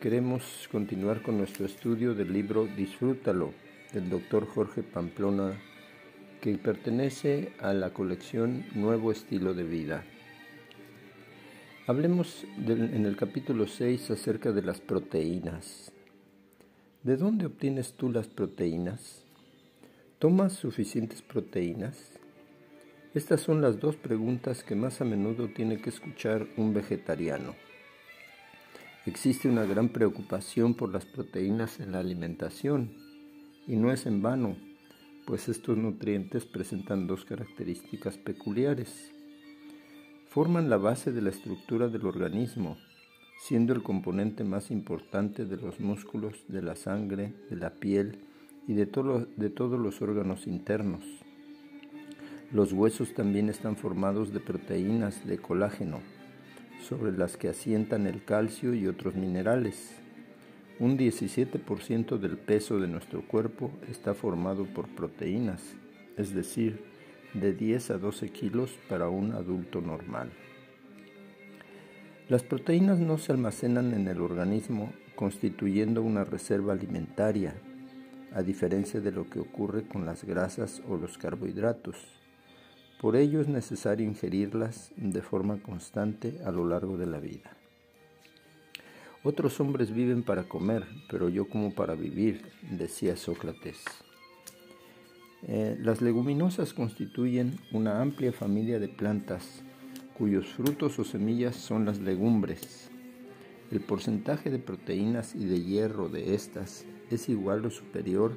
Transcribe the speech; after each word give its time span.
queremos 0.00 0.66
continuar 0.72 1.20
con 1.20 1.36
nuestro 1.36 1.66
estudio 1.66 2.14
del 2.14 2.32
libro 2.32 2.66
Disfrútalo 2.74 3.52
del 3.92 4.08
doctor 4.08 4.46
Jorge 4.46 4.82
Pamplona 4.82 5.60
que 6.40 6.56
pertenece 6.56 7.52
a 7.60 7.74
la 7.74 7.92
colección 7.92 8.64
Nuevo 8.76 9.12
Estilo 9.12 9.52
de 9.52 9.64
Vida. 9.64 10.04
Hablemos 11.86 12.46
en 12.66 13.04
el 13.04 13.16
capítulo 13.16 13.66
6 13.66 14.10
acerca 14.12 14.52
de 14.52 14.62
las 14.62 14.80
proteínas. 14.80 15.92
¿De 17.04 17.16
dónde 17.16 17.46
obtienes 17.46 17.92
tú 17.92 18.10
las 18.10 18.26
proteínas? 18.26 19.22
¿Tomas 20.18 20.54
suficientes 20.54 21.22
proteínas? 21.22 22.18
Estas 23.14 23.40
son 23.40 23.60
las 23.60 23.78
dos 23.78 23.94
preguntas 23.94 24.64
que 24.64 24.74
más 24.74 25.00
a 25.00 25.04
menudo 25.04 25.48
tiene 25.48 25.80
que 25.80 25.90
escuchar 25.90 26.48
un 26.56 26.74
vegetariano. 26.74 27.54
Existe 29.06 29.48
una 29.48 29.64
gran 29.64 29.90
preocupación 29.90 30.74
por 30.74 30.92
las 30.92 31.06
proteínas 31.06 31.78
en 31.78 31.92
la 31.92 32.00
alimentación 32.00 32.90
y 33.68 33.76
no 33.76 33.92
es 33.92 34.04
en 34.04 34.20
vano, 34.20 34.56
pues 35.24 35.48
estos 35.48 35.78
nutrientes 35.78 36.46
presentan 36.46 37.06
dos 37.06 37.24
características 37.24 38.18
peculiares. 38.18 39.12
Forman 40.26 40.68
la 40.68 40.78
base 40.78 41.12
de 41.12 41.22
la 41.22 41.30
estructura 41.30 41.86
del 41.86 42.06
organismo 42.06 42.76
siendo 43.38 43.72
el 43.72 43.82
componente 43.82 44.44
más 44.44 44.70
importante 44.70 45.46
de 45.46 45.56
los 45.56 45.80
músculos, 45.80 46.44
de 46.48 46.60
la 46.60 46.74
sangre, 46.74 47.32
de 47.48 47.56
la 47.56 47.70
piel 47.70 48.18
y 48.66 48.74
de, 48.74 48.86
todos 48.86 49.80
los 49.80 50.02
órganos 50.02 50.46
internos. 50.46 51.04
Los 52.52 52.72
huesos 52.72 53.14
también 53.14 53.48
están 53.48 53.76
formados 53.76 54.32
de 54.32 54.40
proteínas 54.40 55.26
de 55.26 55.38
colágeno, 55.38 56.00
sobre 56.82 57.12
las 57.12 57.36
que 57.36 57.48
asientan 57.48 58.06
el 58.06 58.24
calcio 58.24 58.74
y 58.74 58.86
otros 58.86 59.14
minerales. 59.14 59.94
Un 60.80 60.98
17% 60.98 62.18
del 62.18 62.38
peso 62.38 62.78
de 62.80 62.88
nuestro 62.88 63.22
cuerpo 63.26 63.70
está 63.88 64.14
formado 64.14 64.64
por 64.66 64.88
proteínas, 64.88 65.62
es 66.16 66.34
decir, 66.34 66.82
de 67.34 67.52
10 67.52 67.90
a 67.90 67.98
12 67.98 68.30
kilos 68.30 68.70
para 68.88 69.08
un 69.08 69.32
adulto 69.32 69.80
normal. 69.80 70.30
Las 72.28 72.42
proteínas 72.42 72.98
no 72.98 73.16
se 73.16 73.32
almacenan 73.32 73.94
en 73.94 74.06
el 74.06 74.20
organismo 74.20 74.92
constituyendo 75.16 76.02
una 76.02 76.24
reserva 76.24 76.74
alimentaria, 76.74 77.54
a 78.34 78.42
diferencia 78.42 79.00
de 79.00 79.10
lo 79.12 79.30
que 79.30 79.40
ocurre 79.40 79.84
con 79.88 80.04
las 80.04 80.24
grasas 80.24 80.82
o 80.86 80.98
los 80.98 81.16
carbohidratos. 81.16 81.96
Por 83.00 83.16
ello 83.16 83.40
es 83.40 83.48
necesario 83.48 84.06
ingerirlas 84.06 84.92
de 84.96 85.22
forma 85.22 85.62
constante 85.62 86.38
a 86.44 86.50
lo 86.50 86.68
largo 86.68 86.98
de 86.98 87.06
la 87.06 87.18
vida. 87.18 87.56
Otros 89.24 89.58
hombres 89.58 89.90
viven 89.94 90.22
para 90.22 90.44
comer, 90.44 90.84
pero 91.10 91.30
yo 91.30 91.48
como 91.48 91.74
para 91.74 91.94
vivir, 91.94 92.42
decía 92.70 93.16
Sócrates. 93.16 93.82
Eh, 95.46 95.78
las 95.80 96.02
leguminosas 96.02 96.74
constituyen 96.74 97.58
una 97.72 98.02
amplia 98.02 98.34
familia 98.34 98.78
de 98.78 98.88
plantas 98.88 99.62
cuyos 100.18 100.48
frutos 100.48 100.98
o 100.98 101.04
semillas 101.04 101.54
son 101.54 101.84
las 101.84 102.00
legumbres. 102.00 102.90
El 103.70 103.80
porcentaje 103.80 104.50
de 104.50 104.58
proteínas 104.58 105.36
y 105.36 105.44
de 105.44 105.62
hierro 105.62 106.08
de 106.08 106.34
estas 106.34 106.84
es 107.08 107.28
igual 107.28 107.64
o 107.64 107.70
superior 107.70 108.32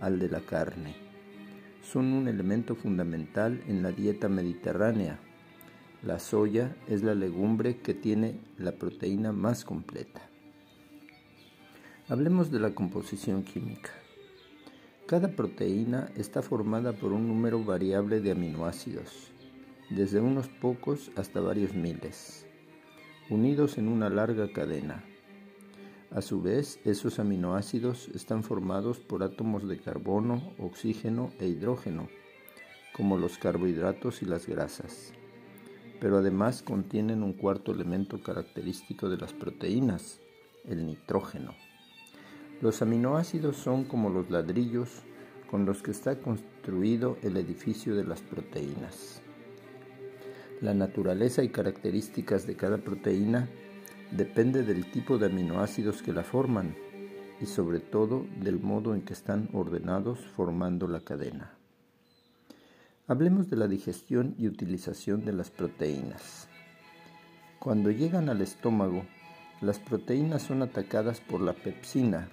al 0.00 0.18
de 0.18 0.28
la 0.28 0.40
carne. 0.40 0.94
Son 1.82 2.12
un 2.12 2.28
elemento 2.28 2.74
fundamental 2.74 3.62
en 3.66 3.82
la 3.82 3.90
dieta 3.90 4.28
mediterránea. 4.28 5.18
La 6.02 6.18
soya 6.18 6.76
es 6.88 7.02
la 7.02 7.14
legumbre 7.14 7.78
que 7.78 7.94
tiene 7.94 8.38
la 8.58 8.72
proteína 8.72 9.32
más 9.32 9.64
completa. 9.64 10.20
Hablemos 12.08 12.50
de 12.50 12.60
la 12.60 12.74
composición 12.74 13.44
química. 13.44 13.90
Cada 15.06 15.28
proteína 15.28 16.10
está 16.16 16.42
formada 16.42 16.92
por 16.92 17.12
un 17.12 17.28
número 17.28 17.64
variable 17.64 18.20
de 18.20 18.32
aminoácidos 18.32 19.33
desde 19.90 20.20
unos 20.20 20.48
pocos 20.48 21.10
hasta 21.16 21.40
varios 21.40 21.74
miles, 21.74 22.46
unidos 23.30 23.78
en 23.78 23.88
una 23.88 24.08
larga 24.08 24.52
cadena. 24.52 25.04
A 26.10 26.22
su 26.22 26.40
vez, 26.40 26.80
esos 26.84 27.18
aminoácidos 27.18 28.08
están 28.14 28.44
formados 28.44 29.00
por 29.00 29.22
átomos 29.22 29.68
de 29.68 29.78
carbono, 29.78 30.52
oxígeno 30.58 31.32
e 31.40 31.48
hidrógeno, 31.48 32.08
como 32.92 33.18
los 33.18 33.36
carbohidratos 33.36 34.22
y 34.22 34.26
las 34.26 34.46
grasas. 34.46 35.12
Pero 36.00 36.18
además 36.18 36.62
contienen 36.62 37.22
un 37.22 37.32
cuarto 37.32 37.72
elemento 37.72 38.22
característico 38.22 39.08
de 39.08 39.16
las 39.16 39.32
proteínas, 39.32 40.20
el 40.64 40.86
nitrógeno. 40.86 41.54
Los 42.60 42.80
aminoácidos 42.80 43.56
son 43.56 43.84
como 43.84 44.08
los 44.08 44.30
ladrillos 44.30 45.02
con 45.50 45.66
los 45.66 45.82
que 45.82 45.90
está 45.90 46.20
construido 46.20 47.18
el 47.22 47.36
edificio 47.36 47.96
de 47.96 48.04
las 48.04 48.22
proteínas. 48.22 49.23
La 50.60 50.72
naturaleza 50.72 51.42
y 51.42 51.48
características 51.48 52.46
de 52.46 52.56
cada 52.56 52.78
proteína 52.78 53.48
depende 54.10 54.62
del 54.62 54.90
tipo 54.90 55.18
de 55.18 55.26
aminoácidos 55.26 56.02
que 56.02 56.12
la 56.12 56.22
forman 56.22 56.74
y 57.40 57.46
sobre 57.46 57.80
todo 57.80 58.26
del 58.40 58.60
modo 58.60 58.94
en 58.94 59.02
que 59.02 59.12
están 59.12 59.48
ordenados 59.52 60.20
formando 60.20 60.86
la 60.86 61.00
cadena. 61.00 61.52
Hablemos 63.06 63.50
de 63.50 63.56
la 63.56 63.68
digestión 63.68 64.34
y 64.38 64.46
utilización 64.46 65.24
de 65.24 65.32
las 65.32 65.50
proteínas. 65.50 66.48
Cuando 67.58 67.90
llegan 67.90 68.28
al 68.28 68.40
estómago, 68.40 69.04
las 69.60 69.78
proteínas 69.78 70.42
son 70.42 70.62
atacadas 70.62 71.20
por 71.20 71.40
la 71.40 71.52
pepsina, 71.52 72.28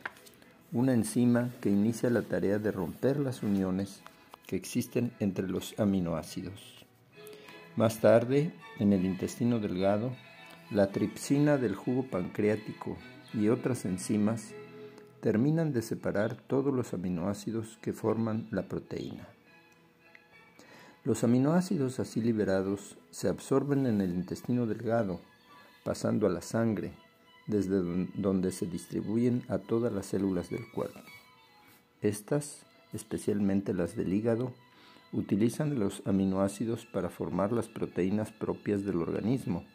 una 0.72 0.94
enzima 0.94 1.50
que 1.60 1.70
inicia 1.70 2.10
la 2.10 2.22
tarea 2.22 2.60
de 2.60 2.72
romper 2.72 3.20
las 3.20 3.44
uniones 3.44 4.02
que 4.46 4.56
existen 4.56 5.12
entre 5.20 5.48
los 5.48 5.78
aminoácidos. 5.80 6.81
Más 7.78 8.02
tarde, 8.02 8.52
en 8.80 8.92
el 8.92 9.06
intestino 9.06 9.60
delgado, 9.60 10.12
la 10.72 10.92
tripsina 10.92 11.58
del 11.58 11.76
jugo 11.76 12.04
pancreático 12.04 12.98
y 13.34 13.48
otras 13.48 13.86
enzimas 13.86 14.54
terminan 15.22 15.72
de 15.72 15.82
separar 15.82 16.36
todos 16.36 16.74
los 16.74 16.94
aminoácidos 16.94 17.78
que 17.82 17.94
forman 17.94 18.48
la 18.52 18.64
proteína. 18.64 19.28
Los 21.06 21.24
aminoácidos 21.24 22.00
así 22.00 22.22
liberados 22.22 22.98
se 23.10 23.30
absorben 23.30 23.86
en 23.86 24.02
el 24.02 24.12
intestino 24.12 24.68
delgado, 24.68 25.22
pasando 25.84 26.28
a 26.28 26.30
la 26.30 26.42
sangre, 26.42 26.92
desde 27.48 27.80
donde 28.16 28.52
se 28.52 28.66
distribuyen 28.66 29.44
a 29.48 29.60
todas 29.60 29.94
las 29.94 30.08
células 30.08 30.50
del 30.50 30.70
cuerpo. 30.72 31.00
Estas, 32.02 32.66
especialmente 32.94 33.74
las 33.74 33.96
del 33.96 34.14
hígado, 34.14 34.54
utilizan 35.14 35.80
los 35.80 36.02
aminoácidos 36.06 36.86
para 36.86 37.10
formar 37.10 37.52
las 37.52 37.68
proteínas 37.68 38.32
propias 38.32 38.84
del 38.86 39.02
organismo, 39.02 39.66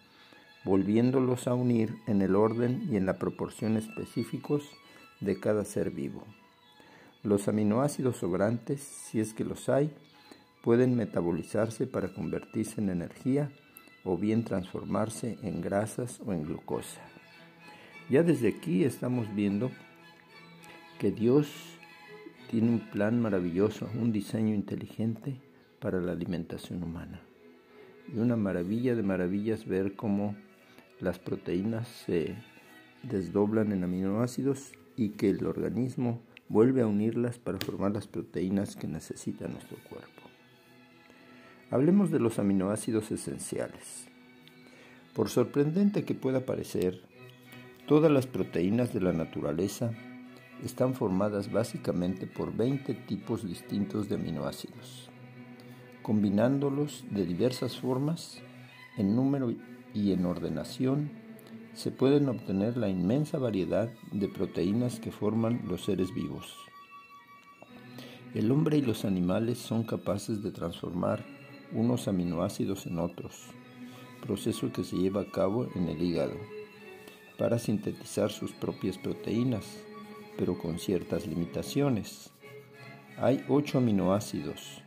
volviéndolos 0.65 1.47
a 1.47 1.55
unir 1.55 1.94
en 2.06 2.23
el 2.23 2.35
orden 2.35 2.88
y 2.91 2.97
en 2.97 3.06
la 3.06 3.19
proporción 3.19 3.77
específicos 3.77 4.65
de 5.21 5.38
cada 5.38 5.65
ser 5.65 5.91
vivo. 5.91 6.25
Los 7.23 7.49
aminoácidos 7.49 8.17
sobrantes, 8.19 8.81
si 8.81 9.21
es 9.21 9.35
que 9.35 9.44
los 9.44 9.69
hay, 9.69 9.91
pueden 10.62 10.97
metabolizarse 10.97 11.87
para 11.87 12.12
convertirse 12.12 12.81
en 12.81 12.91
energía 12.91 13.50
o 14.05 14.17
bien 14.17 14.44
transformarse 14.44 15.38
en 15.43 15.61
grasas 15.61 16.21
o 16.25 16.33
en 16.33 16.44
glucosa. 16.44 17.00
Ya 18.09 18.23
desde 18.23 18.49
aquí 18.49 18.85
estamos 18.85 19.33
viendo 19.35 19.71
que 20.99 21.11
Dios 21.11 21.75
tiene 22.51 22.71
un 22.71 22.81
plan 22.81 23.21
maravilloso, 23.21 23.89
un 24.01 24.13
diseño 24.13 24.55
inteligente 24.55 25.41
para 25.81 26.01
la 26.01 26.13
alimentación 26.13 26.83
humana. 26.83 27.21
Y 28.13 28.19
una 28.19 28.37
maravilla 28.37 28.95
de 28.95 29.03
maravillas 29.03 29.67
ver 29.67 29.97
cómo 29.97 30.37
las 31.01 31.19
proteínas 31.19 31.89
se 31.89 32.37
desdoblan 33.03 33.73
en 33.73 33.85
aminoácidos 33.85 34.73
y 34.97 35.11
que 35.11 35.31
el 35.31 35.45
organismo 35.47 36.21
vuelve 36.49 36.83
a 36.83 36.87
unirlas 36.87 37.39
para 37.39 37.59
formar 37.59 37.93
las 37.93 38.07
proteínas 38.07 38.77
que 38.77 38.87
necesita 38.87 39.49
nuestro 39.49 39.77
cuerpo. 39.89 40.23
Hablemos 41.71 42.11
de 42.11 42.21
los 42.21 42.39
aminoácidos 42.39 43.11
esenciales. 43.11 44.07
Por 45.15 45.29
sorprendente 45.29 46.05
que 46.05 46.15
pueda 46.15 46.47
parecer, 46.47 47.01
todas 47.87 48.11
las 48.11 48.27
proteínas 48.27 48.95
de 48.95 49.01
la 49.01 49.13
naturaleza 49.13 49.93
están 50.64 50.94
formadas 50.94 51.53
básicamente 51.53 52.26
por 52.26 52.56
20 52.56 52.94
tipos 52.94 53.47
distintos 53.47 54.08
de 54.08 54.17
aminoácidos. 54.17 55.11
Combinándolos 56.03 57.05
de 57.11 57.26
diversas 57.26 57.76
formas, 57.76 58.41
en 58.97 59.14
número 59.14 59.53
y 59.93 60.12
en 60.12 60.25
ordenación, 60.25 61.11
se 61.75 61.91
pueden 61.91 62.29
obtener 62.29 62.76
la 62.76 62.88
inmensa 62.88 63.38
variedad 63.38 63.93
de 64.11 64.29
proteínas 64.29 64.99
que 64.99 65.12
forman 65.12 65.62
los 65.69 65.85
seres 65.85 66.14
vivos. 66.14 66.56
El 68.35 68.50
hombre 68.50 68.79
y 68.79 68.82
los 68.82 69.05
animales 69.05 69.59
son 69.59 69.85
capaces 69.85 70.43
de 70.43 70.52
transformar 70.52 71.25
unos 71.73 72.09
aminoácidos 72.09 72.87
en 72.87 72.99
otros, 72.99 73.49
proceso 74.20 74.73
que 74.73 74.85
se 74.85 74.97
lleva 74.97 75.23
a 75.23 75.31
cabo 75.31 75.69
en 75.75 75.88
el 75.88 76.02
hígado, 76.02 76.37
para 77.38 77.59
sintetizar 77.59 78.31
sus 78.31 78.52
propias 78.52 78.97
proteínas, 78.99 79.86
pero 80.37 80.59
con 80.59 80.79
ciertas 80.79 81.27
limitaciones. 81.27 82.31
Hay 83.19 83.44
ocho 83.49 83.79
aminoácidos, 83.79 84.83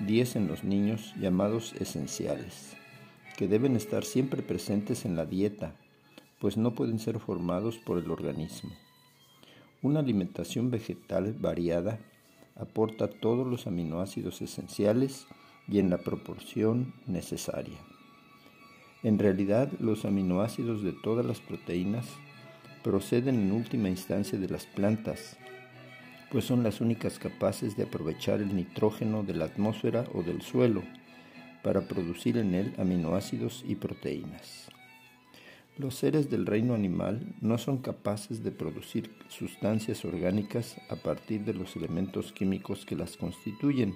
10 0.00 0.36
en 0.36 0.48
los 0.48 0.64
niños 0.64 1.14
llamados 1.20 1.74
esenciales, 1.80 2.76
que 3.36 3.48
deben 3.48 3.76
estar 3.76 4.04
siempre 4.04 4.42
presentes 4.42 5.04
en 5.04 5.16
la 5.16 5.26
dieta, 5.26 5.74
pues 6.38 6.56
no 6.56 6.74
pueden 6.74 6.98
ser 6.98 7.18
formados 7.18 7.78
por 7.78 7.98
el 7.98 8.10
organismo. 8.10 8.70
Una 9.82 10.00
alimentación 10.00 10.70
vegetal 10.70 11.34
variada 11.38 11.98
aporta 12.56 13.08
todos 13.08 13.46
los 13.46 13.66
aminoácidos 13.66 14.42
esenciales 14.42 15.26
y 15.68 15.78
en 15.78 15.90
la 15.90 15.98
proporción 15.98 16.94
necesaria. 17.06 17.78
En 19.02 19.18
realidad, 19.18 19.72
los 19.80 20.04
aminoácidos 20.04 20.82
de 20.82 20.92
todas 20.92 21.26
las 21.26 21.40
proteínas 21.40 22.06
proceden 22.82 23.36
en 23.36 23.52
última 23.52 23.88
instancia 23.88 24.38
de 24.38 24.48
las 24.48 24.66
plantas, 24.66 25.36
pues 26.30 26.44
son 26.44 26.62
las 26.62 26.80
únicas 26.80 27.18
capaces 27.18 27.76
de 27.76 27.84
aprovechar 27.84 28.40
el 28.40 28.56
nitrógeno 28.56 29.22
de 29.22 29.34
la 29.34 29.44
atmósfera 29.44 30.04
o 30.14 30.22
del 30.22 30.42
suelo 30.42 30.82
para 31.62 31.82
producir 31.82 32.38
en 32.38 32.54
él 32.54 32.74
aminoácidos 32.78 33.64
y 33.66 33.76
proteínas. 33.76 34.68
Los 35.78 35.94
seres 35.94 36.28
del 36.28 36.44
reino 36.44 36.74
animal 36.74 37.34
no 37.40 37.56
son 37.56 37.78
capaces 37.78 38.42
de 38.44 38.50
producir 38.50 39.10
sustancias 39.28 40.04
orgánicas 40.04 40.76
a 40.90 40.96
partir 40.96 41.44
de 41.44 41.54
los 41.54 41.76
elementos 41.76 42.32
químicos 42.32 42.84
que 42.84 42.96
las 42.96 43.16
constituyen 43.16 43.94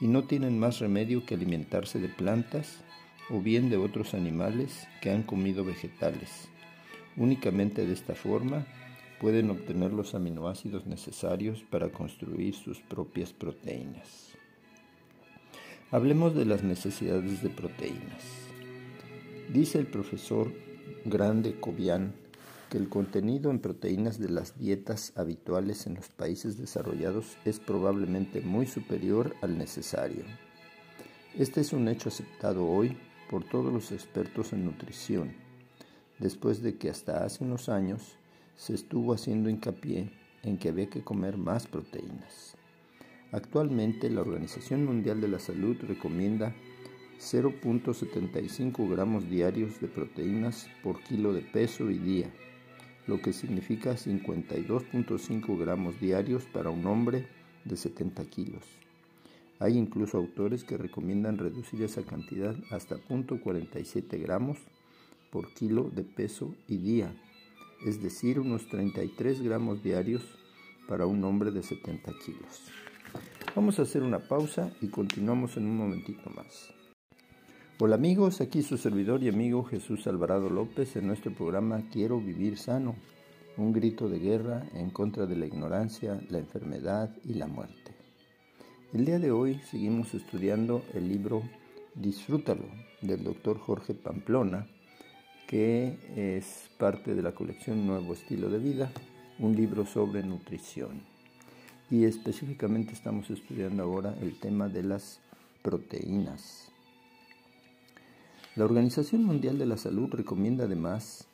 y 0.00 0.06
no 0.06 0.24
tienen 0.24 0.58
más 0.58 0.78
remedio 0.78 1.26
que 1.26 1.34
alimentarse 1.34 1.98
de 1.98 2.08
plantas 2.08 2.82
o 3.30 3.40
bien 3.40 3.68
de 3.68 3.76
otros 3.76 4.14
animales 4.14 4.88
que 5.02 5.10
han 5.10 5.22
comido 5.22 5.64
vegetales. 5.64 6.48
Únicamente 7.18 7.84
de 7.84 7.92
esta 7.92 8.14
forma 8.14 8.64
pueden 9.20 9.50
obtener 9.50 9.92
los 9.92 10.14
aminoácidos 10.14 10.86
necesarios 10.86 11.64
para 11.68 11.88
construir 11.88 12.54
sus 12.54 12.78
propias 12.80 13.32
proteínas. 13.32 14.28
Hablemos 15.90 16.36
de 16.36 16.44
las 16.44 16.62
necesidades 16.62 17.42
de 17.42 17.48
proteínas. 17.48 18.22
Dice 19.52 19.80
el 19.80 19.88
profesor 19.88 20.52
Grande 21.04 21.58
Cobian 21.58 22.14
que 22.70 22.78
el 22.78 22.88
contenido 22.88 23.50
en 23.50 23.58
proteínas 23.58 24.20
de 24.20 24.28
las 24.28 24.56
dietas 24.56 25.12
habituales 25.16 25.88
en 25.88 25.96
los 25.96 26.10
países 26.10 26.56
desarrollados 26.56 27.36
es 27.44 27.58
probablemente 27.58 28.42
muy 28.42 28.66
superior 28.66 29.34
al 29.42 29.58
necesario. 29.58 30.22
Este 31.36 31.62
es 31.62 31.72
un 31.72 31.88
hecho 31.88 32.10
aceptado 32.10 32.68
hoy 32.68 32.96
por 33.28 33.42
todos 33.42 33.72
los 33.72 33.90
expertos 33.90 34.52
en 34.52 34.66
nutrición 34.66 35.47
después 36.18 36.62
de 36.62 36.76
que 36.76 36.90
hasta 36.90 37.24
hace 37.24 37.44
unos 37.44 37.68
años 37.68 38.16
se 38.56 38.74
estuvo 38.74 39.14
haciendo 39.14 39.48
hincapié 39.48 40.10
en 40.42 40.58
que 40.58 40.68
había 40.68 40.90
que 40.90 41.02
comer 41.02 41.36
más 41.36 41.66
proteínas. 41.66 42.56
Actualmente 43.30 44.10
la 44.10 44.22
Organización 44.22 44.84
Mundial 44.84 45.20
de 45.20 45.28
la 45.28 45.38
Salud 45.38 45.76
recomienda 45.82 46.54
0.75 47.18 48.88
gramos 48.88 49.28
diarios 49.28 49.80
de 49.80 49.88
proteínas 49.88 50.68
por 50.82 51.02
kilo 51.02 51.32
de 51.32 51.42
peso 51.42 51.90
y 51.90 51.98
día, 51.98 52.30
lo 53.06 53.20
que 53.20 53.32
significa 53.32 53.92
52.5 53.92 55.58
gramos 55.58 56.00
diarios 56.00 56.44
para 56.44 56.70
un 56.70 56.86
hombre 56.86 57.26
de 57.64 57.76
70 57.76 58.24
kilos. 58.24 58.64
Hay 59.58 59.76
incluso 59.76 60.16
autores 60.16 60.62
que 60.62 60.78
recomiendan 60.78 61.38
reducir 61.38 61.82
esa 61.82 62.02
cantidad 62.04 62.54
hasta 62.70 62.96
0.47 62.96 64.20
gramos 64.22 64.58
por 65.30 65.52
kilo 65.54 65.90
de 65.94 66.04
peso 66.04 66.54
y 66.66 66.78
día, 66.78 67.14
es 67.86 68.02
decir, 68.02 68.40
unos 68.40 68.68
33 68.68 69.42
gramos 69.42 69.82
diarios 69.82 70.22
para 70.88 71.06
un 71.06 71.22
hombre 71.24 71.50
de 71.50 71.62
70 71.62 72.12
kilos. 72.24 72.62
Vamos 73.54 73.78
a 73.78 73.82
hacer 73.82 74.02
una 74.02 74.20
pausa 74.20 74.72
y 74.80 74.88
continuamos 74.88 75.56
en 75.56 75.64
un 75.64 75.76
momentito 75.76 76.30
más. 76.30 76.72
Hola 77.80 77.94
amigos, 77.94 78.40
aquí 78.40 78.62
su 78.62 78.76
servidor 78.76 79.22
y 79.22 79.28
amigo 79.28 79.62
Jesús 79.64 80.06
Alvarado 80.06 80.50
López 80.50 80.96
en 80.96 81.06
nuestro 81.06 81.32
programa 81.32 81.82
Quiero 81.92 82.20
vivir 82.20 82.58
sano, 82.58 82.96
un 83.56 83.72
grito 83.72 84.08
de 84.08 84.18
guerra 84.18 84.66
en 84.74 84.90
contra 84.90 85.26
de 85.26 85.36
la 85.36 85.46
ignorancia, 85.46 86.20
la 86.28 86.38
enfermedad 86.38 87.14
y 87.24 87.34
la 87.34 87.46
muerte. 87.46 87.94
El 88.92 89.04
día 89.04 89.18
de 89.18 89.30
hoy 89.30 89.60
seguimos 89.70 90.14
estudiando 90.14 90.82
el 90.94 91.08
libro 91.08 91.42
Disfrútalo 91.94 92.64
del 93.02 93.22
doctor 93.22 93.58
Jorge 93.58 93.94
Pamplona, 93.94 94.66
que 95.48 95.96
es 96.14 96.68
parte 96.76 97.14
de 97.14 97.22
la 97.22 97.32
colección 97.32 97.86
Nuevo 97.86 98.12
Estilo 98.12 98.50
de 98.50 98.58
Vida, 98.58 98.92
un 99.38 99.56
libro 99.56 99.86
sobre 99.86 100.22
nutrición. 100.22 101.00
Y 101.90 102.04
específicamente 102.04 102.92
estamos 102.92 103.30
estudiando 103.30 103.82
ahora 103.82 104.14
el 104.20 104.38
tema 104.38 104.68
de 104.68 104.82
las 104.82 105.20
proteínas. 105.62 106.70
La 108.56 108.66
Organización 108.66 109.24
Mundial 109.24 109.58
de 109.58 109.64
la 109.64 109.78
Salud 109.78 110.10
recomienda 110.12 110.64
además 110.64 111.26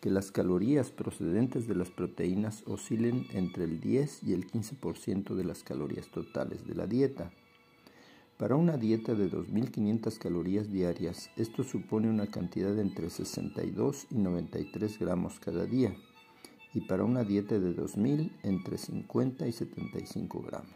que 0.00 0.10
las 0.10 0.30
calorías 0.30 0.92
procedentes 0.92 1.66
de 1.66 1.74
las 1.74 1.90
proteínas 1.90 2.62
oscilen 2.68 3.26
entre 3.32 3.64
el 3.64 3.80
10 3.80 4.22
y 4.22 4.32
el 4.32 4.46
15% 4.46 5.34
de 5.34 5.44
las 5.44 5.64
calorías 5.64 6.06
totales 6.06 6.64
de 6.68 6.74
la 6.76 6.86
dieta 6.86 7.32
para 8.38 8.54
una 8.54 8.76
dieta 8.76 9.14
de 9.14 9.30
2.500 9.30 10.18
calorías 10.18 10.70
diarias, 10.70 11.30
esto 11.36 11.64
supone 11.64 12.10
una 12.10 12.26
cantidad 12.26 12.78
entre 12.78 13.08
62 13.08 14.08
y 14.10 14.18
93 14.18 14.98
gramos 14.98 15.40
cada 15.40 15.64
día, 15.64 15.96
y 16.74 16.82
para 16.82 17.04
una 17.04 17.24
dieta 17.24 17.58
de 17.58 17.74
2.000 17.74 18.30
entre 18.42 18.76
50 18.76 19.46
y 19.46 19.52
75 19.52 20.42
gramos. 20.42 20.68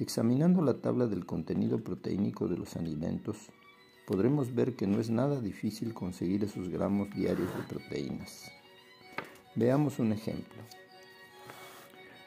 Examinando 0.00 0.62
la 0.62 0.80
tabla 0.80 1.06
del 1.06 1.24
contenido 1.24 1.78
proteínico 1.78 2.48
de 2.48 2.56
los 2.56 2.74
alimentos, 2.74 3.36
podremos 4.08 4.52
ver 4.52 4.74
que 4.74 4.88
no 4.88 4.98
es 4.98 5.10
nada 5.10 5.40
difícil 5.40 5.94
conseguir 5.94 6.42
esos 6.42 6.68
gramos 6.70 7.14
diarios 7.14 7.48
de 7.56 7.62
proteínas. 7.62 8.50
Veamos 9.54 10.00
un 10.00 10.10
ejemplo. 10.10 10.60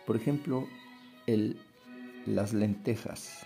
Por 0.06 0.16
ejemplo, 0.16 0.66
el, 1.26 1.60
las 2.26 2.54
lentejas 2.54 3.46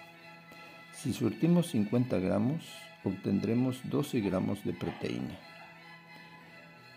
Si 1.01 1.13
surtimos 1.13 1.72
50 1.72 2.20
gramos, 2.20 2.63
obtendremos 3.03 3.81
12 3.89 4.22
gramos 4.22 4.63
de 4.63 4.72
proteína. 4.72 5.36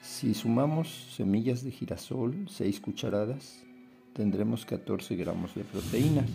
Si 0.03 0.35
sumamos 0.35 1.15
semillas 1.17 1.65
de 1.65 1.71
girasol, 1.71 2.47
6 2.47 2.81
cucharadas, 2.81 3.65
tendremos 4.13 4.67
14 4.67 5.17
gramos 5.17 5.55
de 5.55 5.65
proteínas. 5.65 6.29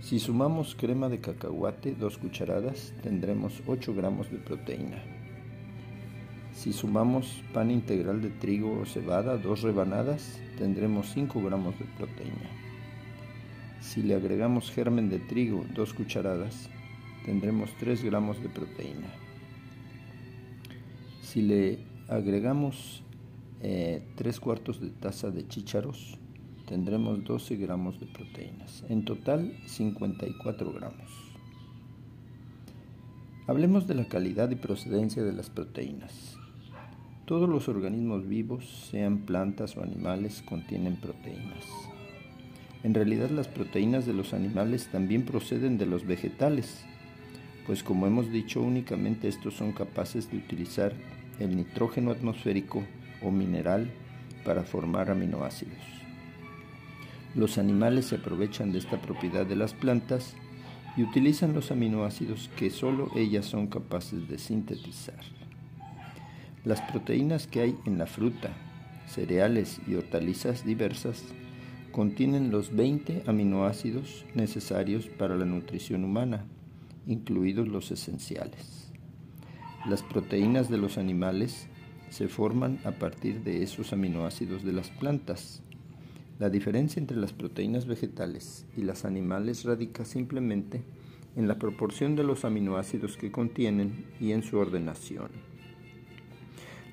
Si 0.00 0.18
sumamos 0.18 0.74
crema 0.74 1.08
de 1.08 1.20
cacahuate, 1.20 1.94
2 1.94 2.18
cucharadas, 2.18 2.92
tendremos 3.00 3.62
8 3.68 3.94
gramos 3.94 4.32
de 4.32 4.38
proteína. 4.38 5.00
Si 6.52 6.72
sumamos 6.72 7.40
pan 7.54 7.70
integral 7.70 8.20
de 8.20 8.30
trigo 8.30 8.80
o 8.80 8.84
cebada, 8.84 9.36
2 9.36 9.62
rebanadas, 9.62 10.40
tendremos 10.58 11.12
5 11.12 11.40
gramos 11.40 11.78
de 11.78 11.84
proteína. 11.84 12.61
Si 13.82 14.00
le 14.00 14.14
agregamos 14.14 14.70
germen 14.70 15.10
de 15.10 15.18
trigo, 15.18 15.66
2 15.74 15.92
cucharadas, 15.92 16.70
tendremos 17.26 17.68
3 17.80 18.04
gramos 18.04 18.40
de 18.40 18.48
proteína. 18.48 19.08
Si 21.20 21.42
le 21.42 21.80
agregamos 22.08 23.02
eh, 23.60 24.06
3 24.14 24.38
cuartos 24.40 24.80
de 24.80 24.90
taza 24.90 25.30
de 25.30 25.48
chícharos, 25.48 26.16
tendremos 26.68 27.24
12 27.24 27.56
gramos 27.56 27.98
de 27.98 28.06
proteínas. 28.06 28.84
En 28.88 29.04
total, 29.04 29.52
54 29.66 30.72
gramos. 30.72 31.10
Hablemos 33.48 33.88
de 33.88 33.96
la 33.96 34.06
calidad 34.06 34.48
y 34.50 34.56
procedencia 34.56 35.24
de 35.24 35.32
las 35.32 35.50
proteínas. 35.50 36.38
Todos 37.26 37.48
los 37.48 37.68
organismos 37.68 38.28
vivos, 38.28 38.88
sean 38.90 39.26
plantas 39.26 39.76
o 39.76 39.82
animales, 39.82 40.40
contienen 40.42 40.96
proteínas. 40.96 41.91
En 42.84 42.94
realidad 42.94 43.30
las 43.30 43.46
proteínas 43.46 44.06
de 44.06 44.12
los 44.12 44.34
animales 44.34 44.88
también 44.88 45.24
proceden 45.24 45.78
de 45.78 45.86
los 45.86 46.04
vegetales, 46.04 46.84
pues 47.66 47.84
como 47.84 48.06
hemos 48.06 48.32
dicho 48.32 48.60
únicamente 48.60 49.28
estos 49.28 49.54
son 49.54 49.72
capaces 49.72 50.30
de 50.30 50.38
utilizar 50.38 50.92
el 51.38 51.56
nitrógeno 51.56 52.10
atmosférico 52.10 52.82
o 53.22 53.30
mineral 53.30 53.88
para 54.44 54.64
formar 54.64 55.10
aminoácidos. 55.10 55.78
Los 57.36 57.56
animales 57.56 58.06
se 58.06 58.16
aprovechan 58.16 58.72
de 58.72 58.78
esta 58.78 59.00
propiedad 59.00 59.46
de 59.46 59.56
las 59.56 59.74
plantas 59.74 60.34
y 60.96 61.04
utilizan 61.04 61.54
los 61.54 61.70
aminoácidos 61.70 62.50
que 62.56 62.68
solo 62.68 63.10
ellas 63.16 63.46
son 63.46 63.68
capaces 63.68 64.28
de 64.28 64.38
sintetizar. 64.38 65.20
Las 66.64 66.82
proteínas 66.82 67.46
que 67.46 67.60
hay 67.60 67.76
en 67.86 67.96
la 67.96 68.06
fruta, 68.06 68.50
cereales 69.06 69.80
y 69.86 69.94
hortalizas 69.94 70.66
diversas 70.66 71.24
contienen 71.92 72.50
los 72.50 72.74
20 72.74 73.24
aminoácidos 73.26 74.24
necesarios 74.34 75.06
para 75.06 75.36
la 75.36 75.44
nutrición 75.44 76.04
humana 76.04 76.46
incluidos 77.06 77.68
los 77.68 77.90
esenciales. 77.90 78.90
Las 79.88 80.02
proteínas 80.02 80.68
de 80.68 80.78
los 80.78 80.98
animales 80.98 81.66
se 82.10 82.28
forman 82.28 82.78
a 82.84 82.92
partir 82.92 83.42
de 83.42 83.62
esos 83.62 83.92
aminoácidos 83.92 84.62
de 84.64 84.72
las 84.72 84.90
plantas. 84.90 85.62
La 86.38 86.50
diferencia 86.50 87.00
entre 87.00 87.16
las 87.16 87.32
proteínas 87.32 87.86
vegetales 87.86 88.66
y 88.76 88.82
las 88.82 89.04
animales 89.04 89.64
radica 89.64 90.04
simplemente 90.04 90.82
en 91.36 91.48
la 91.48 91.58
proporción 91.58 92.14
de 92.14 92.24
los 92.24 92.44
aminoácidos 92.44 93.16
que 93.16 93.32
contienen 93.32 94.06
y 94.20 94.32
en 94.32 94.42
su 94.42 94.58
ordenación. 94.58 95.51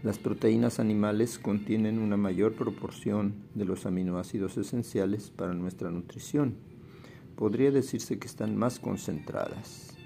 Las 0.01 0.17
proteínas 0.17 0.79
animales 0.79 1.39
contienen 1.39 1.99
una 1.99 2.15
mayor 2.15 2.53
proporción 2.53 3.35
de 3.53 3.65
los 3.65 3.85
aminoácidos 3.85 4.57
esenciales 4.57 5.29
para 5.29 5.53
nuestra 5.53 5.91
nutrición. 5.91 6.55
Podría 7.35 7.69
decirse 7.69 8.17
que 8.17 8.27
están 8.27 8.55
más 8.55 8.79
concentradas. 8.79 9.97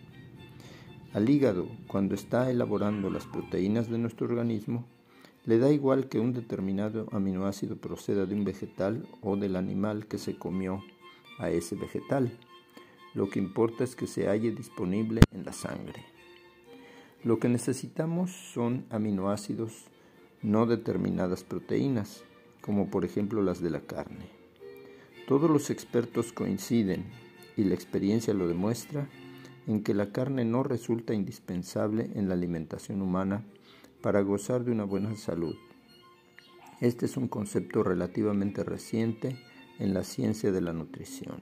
Al 1.13 1.29
hígado, 1.29 1.67
cuando 1.85 2.15
está 2.15 2.49
elaborando 2.49 3.11
las 3.11 3.27
proteínas 3.27 3.87
de 3.87 3.99
nuestro 3.99 4.25
organismo, 4.25 4.87
le 5.45 5.59
da 5.59 5.71
igual 5.71 6.09
que 6.09 6.19
un 6.19 6.33
determinado 6.33 7.07
aminoácido 7.11 7.77
proceda 7.77 8.25
de 8.25 8.33
un 8.33 8.45
vegetal 8.45 9.07
o 9.21 9.35
del 9.35 9.55
animal 9.55 10.07
que 10.07 10.17
se 10.17 10.35
comió 10.35 10.83
a 11.37 11.51
ese 11.51 11.75
vegetal. 11.75 12.31
Lo 13.13 13.29
que 13.29 13.37
importa 13.37 13.83
es 13.83 13.95
que 13.95 14.07
se 14.07 14.27
halle 14.27 14.53
disponible 14.53 15.21
en 15.31 15.45
la 15.45 15.53
sangre. 15.53 16.12
Lo 17.23 17.39
que 17.39 17.47
necesitamos 17.47 18.31
son 18.31 18.85
aminoácidos, 18.89 19.85
no 20.41 20.65
determinadas 20.65 21.45
proteínas, 21.45 22.25
como 22.59 22.89
por 22.89 23.05
ejemplo 23.05 23.41
las 23.41 23.61
de 23.61 23.69
la 23.69 23.79
carne. 23.79 24.29
Todos 25.27 25.49
los 25.49 25.69
expertos 25.69 26.33
coinciden, 26.33 27.05
y 27.55 27.63
la 27.63 27.75
experiencia 27.75 28.33
lo 28.33 28.47
demuestra, 28.47 29.07
en 29.67 29.83
que 29.83 29.93
la 29.93 30.11
carne 30.11 30.43
no 30.43 30.63
resulta 30.63 31.13
indispensable 31.13 32.11
en 32.15 32.27
la 32.27 32.33
alimentación 32.33 33.01
humana 33.01 33.45
para 34.01 34.21
gozar 34.21 34.65
de 34.65 34.71
una 34.71 34.83
buena 34.83 35.15
salud. 35.15 35.55
Este 36.81 37.05
es 37.05 37.15
un 37.15 37.29
concepto 37.29 37.83
relativamente 37.83 38.65
reciente 38.65 39.37
en 39.79 39.93
la 39.93 40.03
ciencia 40.03 40.51
de 40.51 40.59
la 40.59 40.73
nutrición. 40.73 41.41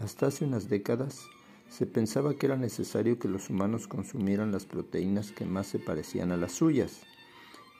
Hasta 0.00 0.28
hace 0.28 0.46
unas 0.46 0.70
décadas 0.70 1.26
se 1.72 1.86
pensaba 1.86 2.34
que 2.34 2.44
era 2.44 2.58
necesario 2.58 3.18
que 3.18 3.28
los 3.28 3.48
humanos 3.48 3.88
consumieran 3.88 4.52
las 4.52 4.66
proteínas 4.66 5.32
que 5.32 5.46
más 5.46 5.66
se 5.66 5.78
parecían 5.78 6.30
a 6.30 6.36
las 6.36 6.52
suyas, 6.52 7.00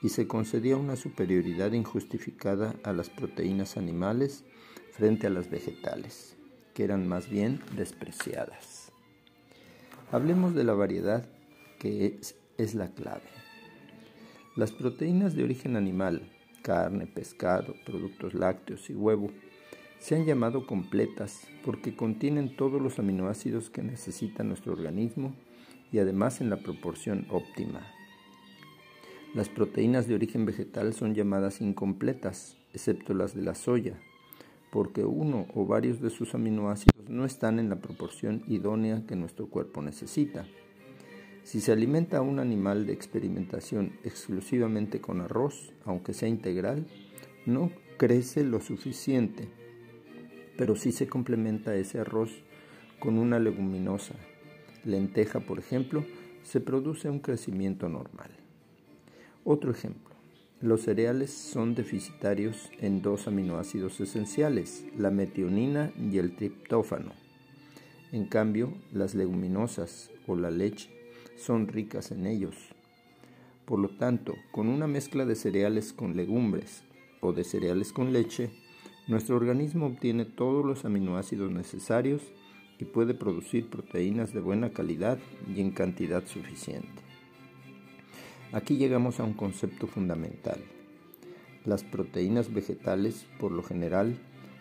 y 0.01 0.09
se 0.09 0.27
concedía 0.27 0.77
una 0.77 0.95
superioridad 0.95 1.71
injustificada 1.73 2.75
a 2.83 2.91
las 2.91 3.11
proteínas 3.11 3.77
animales 3.77 4.45
frente 4.93 5.27
a 5.27 5.29
las 5.29 5.51
vegetales, 5.51 6.35
que 6.73 6.83
eran 6.83 7.07
más 7.07 7.29
bien 7.29 7.61
despreciadas. 7.75 8.91
Hablemos 10.11 10.55
de 10.55 10.63
la 10.63 10.73
variedad 10.73 11.29
que 11.77 12.19
es, 12.57 12.73
la 12.73 12.89
clave. 12.89 13.29
Las 14.55 14.71
proteínas 14.71 15.35
de 15.35 15.43
origen 15.43 15.75
animal, 15.75 16.31
carne, 16.63 17.05
pescado, 17.05 17.75
productos 17.85 18.33
lácteos 18.33 18.89
y 18.89 18.95
huevo, 18.95 19.29
se 20.03 20.15
han 20.15 20.25
llamado 20.25 20.67
completas 20.67 21.47
porque 21.63 21.95
contienen 21.95 22.57
todos 22.57 22.81
los 22.81 22.99
aminoácidos 22.99 23.69
que 23.69 23.83
necesita 23.83 24.43
nuestro 24.43 24.73
organismo 24.73 25.33
y 25.93 25.99
además 25.99 26.41
en 26.41 26.49
la 26.49 26.57
proporción 26.57 27.25
óptima. 27.29 27.87
Las 29.33 29.47
proteínas 29.47 30.05
de 30.05 30.15
origen 30.15 30.45
vegetal 30.45 30.93
son 30.93 31.15
llamadas 31.15 31.61
incompletas, 31.61 32.57
excepto 32.73 33.13
las 33.13 33.33
de 33.33 33.43
la 33.43 33.55
soya, 33.55 33.97
porque 34.73 35.05
uno 35.05 35.47
o 35.55 35.65
varios 35.65 36.01
de 36.01 36.09
sus 36.09 36.35
aminoácidos 36.35 37.07
no 37.07 37.23
están 37.23 37.57
en 37.57 37.69
la 37.69 37.77
proporción 37.77 38.43
idónea 38.49 39.05
que 39.07 39.15
nuestro 39.15 39.47
cuerpo 39.47 39.81
necesita. 39.81 40.45
Si 41.45 41.61
se 41.61 41.71
alimenta 41.71 42.17
a 42.17 42.21
un 42.21 42.39
animal 42.39 42.85
de 42.85 42.91
experimentación 42.91 43.93
exclusivamente 44.03 44.99
con 44.99 45.21
arroz, 45.21 45.71
aunque 45.85 46.13
sea 46.13 46.27
integral, 46.27 46.87
no 47.45 47.71
crece 47.97 48.43
lo 48.43 48.59
suficiente, 48.59 49.62
pero 50.57 50.75
si 50.75 50.91
se 50.91 51.07
complementa 51.07 51.75
ese 51.75 51.99
arroz 51.99 52.31
con 52.99 53.17
una 53.17 53.39
leguminosa, 53.39 54.15
lenteja 54.85 55.39
por 55.39 55.59
ejemplo, 55.59 56.05
se 56.43 56.59
produce 56.59 57.09
un 57.09 57.19
crecimiento 57.19 57.89
normal. 57.89 58.31
Otro 59.43 59.71
ejemplo. 59.71 60.13
Los 60.61 60.83
cereales 60.83 61.31
son 61.33 61.75
deficitarios 61.75 62.69
en 62.79 63.01
dos 63.01 63.27
aminoácidos 63.27 63.99
esenciales, 63.99 64.85
la 64.97 65.11
metionina 65.11 65.91
y 65.99 66.17
el 66.19 66.37
triptófano. 66.37 67.11
En 68.13 68.25
cambio, 68.27 68.73
las 68.93 69.13
leguminosas 69.13 70.09
o 70.25 70.37
la 70.37 70.51
leche 70.51 70.89
son 71.35 71.67
ricas 71.67 72.11
en 72.11 72.27
ellos. 72.27 72.55
Por 73.65 73.79
lo 73.79 73.89
tanto, 73.89 74.35
con 74.51 74.69
una 74.69 74.87
mezcla 74.87 75.25
de 75.25 75.35
cereales 75.35 75.91
con 75.91 76.15
legumbres 76.15 76.83
o 77.19 77.33
de 77.33 77.43
cereales 77.43 77.91
con 77.91 78.13
leche, 78.13 78.49
nuestro 79.07 79.35
organismo 79.35 79.87
obtiene 79.87 80.25
todos 80.25 80.65
los 80.65 80.85
aminoácidos 80.85 81.51
necesarios 81.51 82.21
y 82.79 82.85
puede 82.85 83.13
producir 83.13 83.69
proteínas 83.69 84.33
de 84.33 84.39
buena 84.39 84.71
calidad 84.71 85.19
y 85.53 85.61
en 85.61 85.71
cantidad 85.71 86.25
suficiente. 86.25 87.01
Aquí 88.51 88.77
llegamos 88.77 89.19
a 89.19 89.23
un 89.23 89.33
concepto 89.33 89.87
fundamental. 89.87 90.59
Las 91.65 91.83
proteínas 91.83 92.53
vegetales, 92.53 93.25
por 93.39 93.51
lo 93.51 93.63
general, 93.63 94.17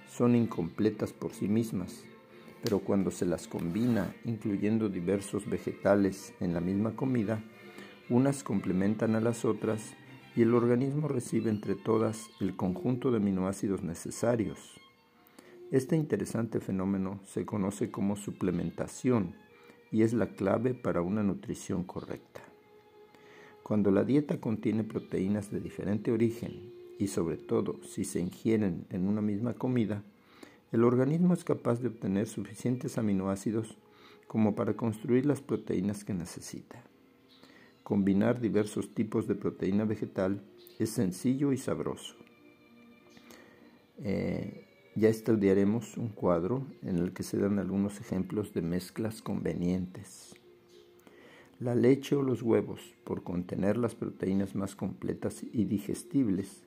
son 0.08 0.34
incompletas 0.34 1.12
por 1.12 1.32
sí 1.32 1.48
mismas, 1.48 2.04
pero 2.62 2.78
cuando 2.78 3.10
se 3.10 3.26
las 3.26 3.48
combina, 3.48 4.14
incluyendo 4.24 4.88
diversos 4.88 5.48
vegetales 5.48 6.32
en 6.40 6.54
la 6.54 6.60
misma 6.60 6.96
comida, 6.96 7.42
unas 8.08 8.42
complementan 8.42 9.14
a 9.14 9.20
las 9.20 9.44
otras 9.44 9.94
y 10.34 10.42
el 10.42 10.54
organismo 10.54 11.08
recibe 11.08 11.50
entre 11.50 11.74
todas 11.74 12.30
el 12.40 12.56
conjunto 12.56 13.10
de 13.10 13.18
aminoácidos 13.18 13.82
necesarios. 13.82 14.80
Este 15.70 15.96
interesante 15.96 16.60
fenómeno 16.60 17.20
se 17.26 17.44
conoce 17.44 17.90
como 17.90 18.16
suplementación 18.16 19.34
y 19.90 20.02
es 20.02 20.14
la 20.14 20.28
clave 20.28 20.74
para 20.74 21.02
una 21.02 21.22
nutrición 21.22 21.84
correcta. 21.84 22.40
Cuando 23.62 23.90
la 23.90 24.04
dieta 24.04 24.40
contiene 24.40 24.84
proteínas 24.84 25.50
de 25.50 25.60
diferente 25.60 26.12
origen 26.12 26.72
y 26.98 27.08
sobre 27.08 27.36
todo 27.36 27.82
si 27.84 28.04
se 28.04 28.20
ingieren 28.20 28.86
en 28.90 29.08
una 29.08 29.20
misma 29.20 29.54
comida, 29.54 30.02
el 30.72 30.84
organismo 30.84 31.34
es 31.34 31.44
capaz 31.44 31.80
de 31.80 31.88
obtener 31.88 32.26
suficientes 32.26 32.96
aminoácidos 32.96 33.76
como 34.26 34.54
para 34.54 34.74
construir 34.74 35.26
las 35.26 35.42
proteínas 35.42 36.04
que 36.04 36.14
necesita. 36.14 36.82
Combinar 37.82 38.40
diversos 38.40 38.94
tipos 38.94 39.26
de 39.26 39.34
proteína 39.34 39.84
vegetal 39.84 40.40
es 40.78 40.90
sencillo 40.90 41.52
y 41.52 41.58
sabroso. 41.58 42.14
Eh, 43.98 44.66
ya 44.94 45.08
estudiaremos 45.08 45.96
un 45.96 46.08
cuadro 46.08 46.66
en 46.82 46.98
el 46.98 47.12
que 47.12 47.22
se 47.22 47.38
dan 47.38 47.58
algunos 47.58 48.00
ejemplos 48.00 48.52
de 48.52 48.62
mezclas 48.62 49.22
convenientes. 49.22 50.36
La 51.58 51.74
leche 51.74 52.14
o 52.14 52.22
los 52.22 52.42
huevos, 52.42 52.94
por 53.04 53.22
contener 53.22 53.76
las 53.76 53.94
proteínas 53.94 54.54
más 54.54 54.76
completas 54.76 55.42
y 55.42 55.64
digestibles, 55.64 56.64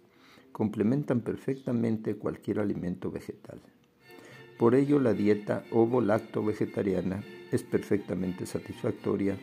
complementan 0.51 1.21
perfectamente 1.21 2.15
cualquier 2.15 2.59
alimento 2.59 3.11
vegetal. 3.11 3.61
Por 4.57 4.73
ello, 4.73 4.99
la 4.99 5.13
dieta 5.13 5.65
ovo-lacto-vegetariana 5.71 7.23
es 7.51 7.63
perfectamente 7.63 8.45
satisfactoria 8.45 9.37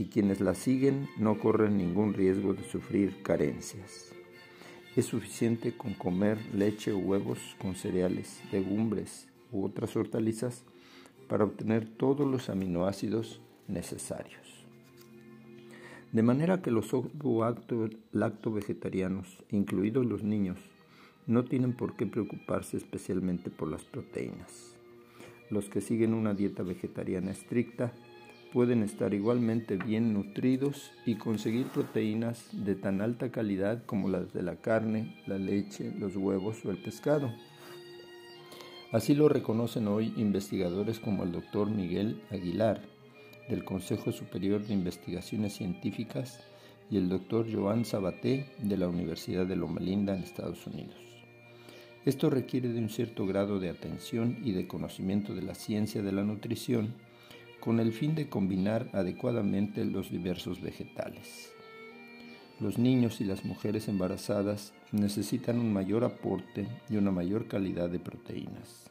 y 0.00 0.06
quienes 0.06 0.40
la 0.40 0.54
siguen 0.54 1.08
no 1.18 1.38
corren 1.38 1.76
ningún 1.76 2.14
riesgo 2.14 2.54
de 2.54 2.64
sufrir 2.64 3.22
carencias. 3.22 4.14
Es 4.96 5.04
suficiente 5.04 5.76
con 5.76 5.92
comer 5.92 6.38
leche 6.54 6.92
o 6.92 6.96
huevos 6.96 7.38
con 7.60 7.74
cereales, 7.74 8.40
legumbres 8.50 9.28
u 9.52 9.62
otras 9.62 9.94
hortalizas 9.96 10.64
para 11.28 11.44
obtener 11.44 11.86
todos 11.86 12.26
los 12.26 12.48
aminoácidos 12.48 13.42
necesarios. 13.68 14.64
De 16.12 16.22
manera 16.22 16.62
que 16.62 16.70
los 16.70 16.94
ovo-lacto-vegetarianos, 16.94 19.44
incluidos 19.50 20.06
los 20.06 20.22
niños, 20.22 20.58
no 21.26 21.44
tienen 21.44 21.74
por 21.74 21.96
qué 21.96 22.06
preocuparse 22.06 22.78
especialmente 22.78 23.50
por 23.50 23.68
las 23.68 23.84
proteínas. 23.84 24.74
Los 25.50 25.68
que 25.68 25.82
siguen 25.82 26.14
una 26.14 26.32
dieta 26.32 26.62
vegetariana 26.62 27.32
estricta 27.32 27.92
pueden 28.52 28.82
estar 28.82 29.14
igualmente 29.14 29.76
bien 29.76 30.12
nutridos 30.12 30.90
y 31.06 31.16
conseguir 31.16 31.66
proteínas 31.68 32.48
de 32.52 32.74
tan 32.74 33.00
alta 33.00 33.30
calidad 33.30 33.84
como 33.86 34.08
las 34.08 34.32
de 34.32 34.42
la 34.42 34.56
carne, 34.56 35.16
la 35.26 35.38
leche, 35.38 35.92
los 35.98 36.16
huevos 36.16 36.64
o 36.64 36.70
el 36.70 36.78
pescado. 36.78 37.32
Así 38.92 39.14
lo 39.14 39.28
reconocen 39.28 39.86
hoy 39.86 40.12
investigadores 40.16 40.98
como 40.98 41.22
el 41.22 41.32
doctor 41.32 41.70
Miguel 41.70 42.22
Aguilar, 42.30 42.82
del 43.48 43.64
Consejo 43.64 44.10
Superior 44.10 44.66
de 44.66 44.74
Investigaciones 44.74 45.54
Científicas, 45.54 46.40
y 46.90 46.96
el 46.96 47.08
doctor 47.08 47.46
Joan 47.52 47.84
Sabaté, 47.84 48.46
de 48.58 48.76
la 48.76 48.88
Universidad 48.88 49.46
de 49.46 49.54
Loma 49.54 49.80
Linda 49.80 50.16
en 50.16 50.24
Estados 50.24 50.66
Unidos. 50.66 50.96
Esto 52.04 52.30
requiere 52.30 52.70
de 52.70 52.80
un 52.80 52.88
cierto 52.88 53.26
grado 53.26 53.60
de 53.60 53.70
atención 53.70 54.38
y 54.42 54.52
de 54.52 54.66
conocimiento 54.66 55.34
de 55.34 55.42
la 55.42 55.54
ciencia 55.54 56.02
de 56.02 56.10
la 56.10 56.24
nutrición 56.24 56.94
con 57.60 57.78
el 57.78 57.92
fin 57.92 58.14
de 58.14 58.28
combinar 58.28 58.88
adecuadamente 58.92 59.84
los 59.84 60.10
diversos 60.10 60.60
vegetales. 60.60 61.52
Los 62.58 62.78
niños 62.78 63.20
y 63.20 63.24
las 63.24 63.44
mujeres 63.44 63.88
embarazadas 63.88 64.72
necesitan 64.92 65.58
un 65.58 65.72
mayor 65.72 66.04
aporte 66.04 66.68
y 66.88 66.96
una 66.96 67.10
mayor 67.10 67.46
calidad 67.46 67.88
de 67.88 67.98
proteínas. 67.98 68.90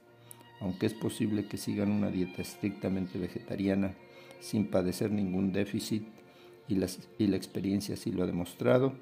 Aunque 0.61 0.85
es 0.85 0.93
posible 0.93 1.47
que 1.47 1.57
sigan 1.57 1.91
una 1.91 2.09
dieta 2.09 2.41
estrictamente 2.41 3.19
vegetariana 3.19 3.93
sin 4.39 4.67
padecer 4.67 5.11
ningún 5.11 5.51
déficit, 5.51 6.03
y, 6.67 6.75
la 7.27 7.35
experiencia 7.35 7.95
así 7.95 8.11
lo 8.11 8.23
ha 8.23 8.27
demostrado, 8.27 8.93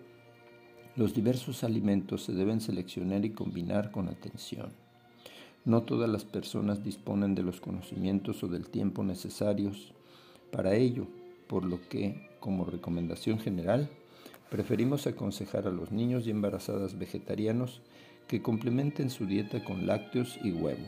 los 0.96 1.14
diversos 1.14 1.64
alimentos 1.64 2.24
se 2.24 2.32
deben 2.32 2.62
seleccionar 2.62 3.26
y 3.26 3.32
combinar 3.32 3.92
con 3.92 4.08
atención. 4.08 4.72
No 5.68 5.84
todas 5.84 6.10
las 6.10 6.24
personas 6.24 6.82
disponen 6.82 7.36
de 7.36 7.44
los 7.44 7.60
conocimientos 7.60 8.42
o 8.42 8.48
del 8.48 8.70
tiempo 8.70 9.04
necesarios 9.04 9.92
para 10.50 10.76
ello, 10.76 11.08
por 11.48 11.66
lo 11.66 11.82
que, 11.90 12.30
como 12.40 12.64
recomendación 12.64 13.38
general, 13.38 13.90
preferimos 14.50 15.08
aconsejar 15.08 15.68
a 15.68 15.72
los 15.72 15.92
niños 15.92 16.26
y 16.26 16.30
embarazadas 16.30 16.98
vegetarianos 16.98 17.82
que 18.30 18.42
complementen 18.42 19.10
su 19.10 19.26
dieta 19.26 19.62
con 19.66 19.86
lácteos 19.86 20.40
y 20.42 20.54
huevo. 20.54 20.88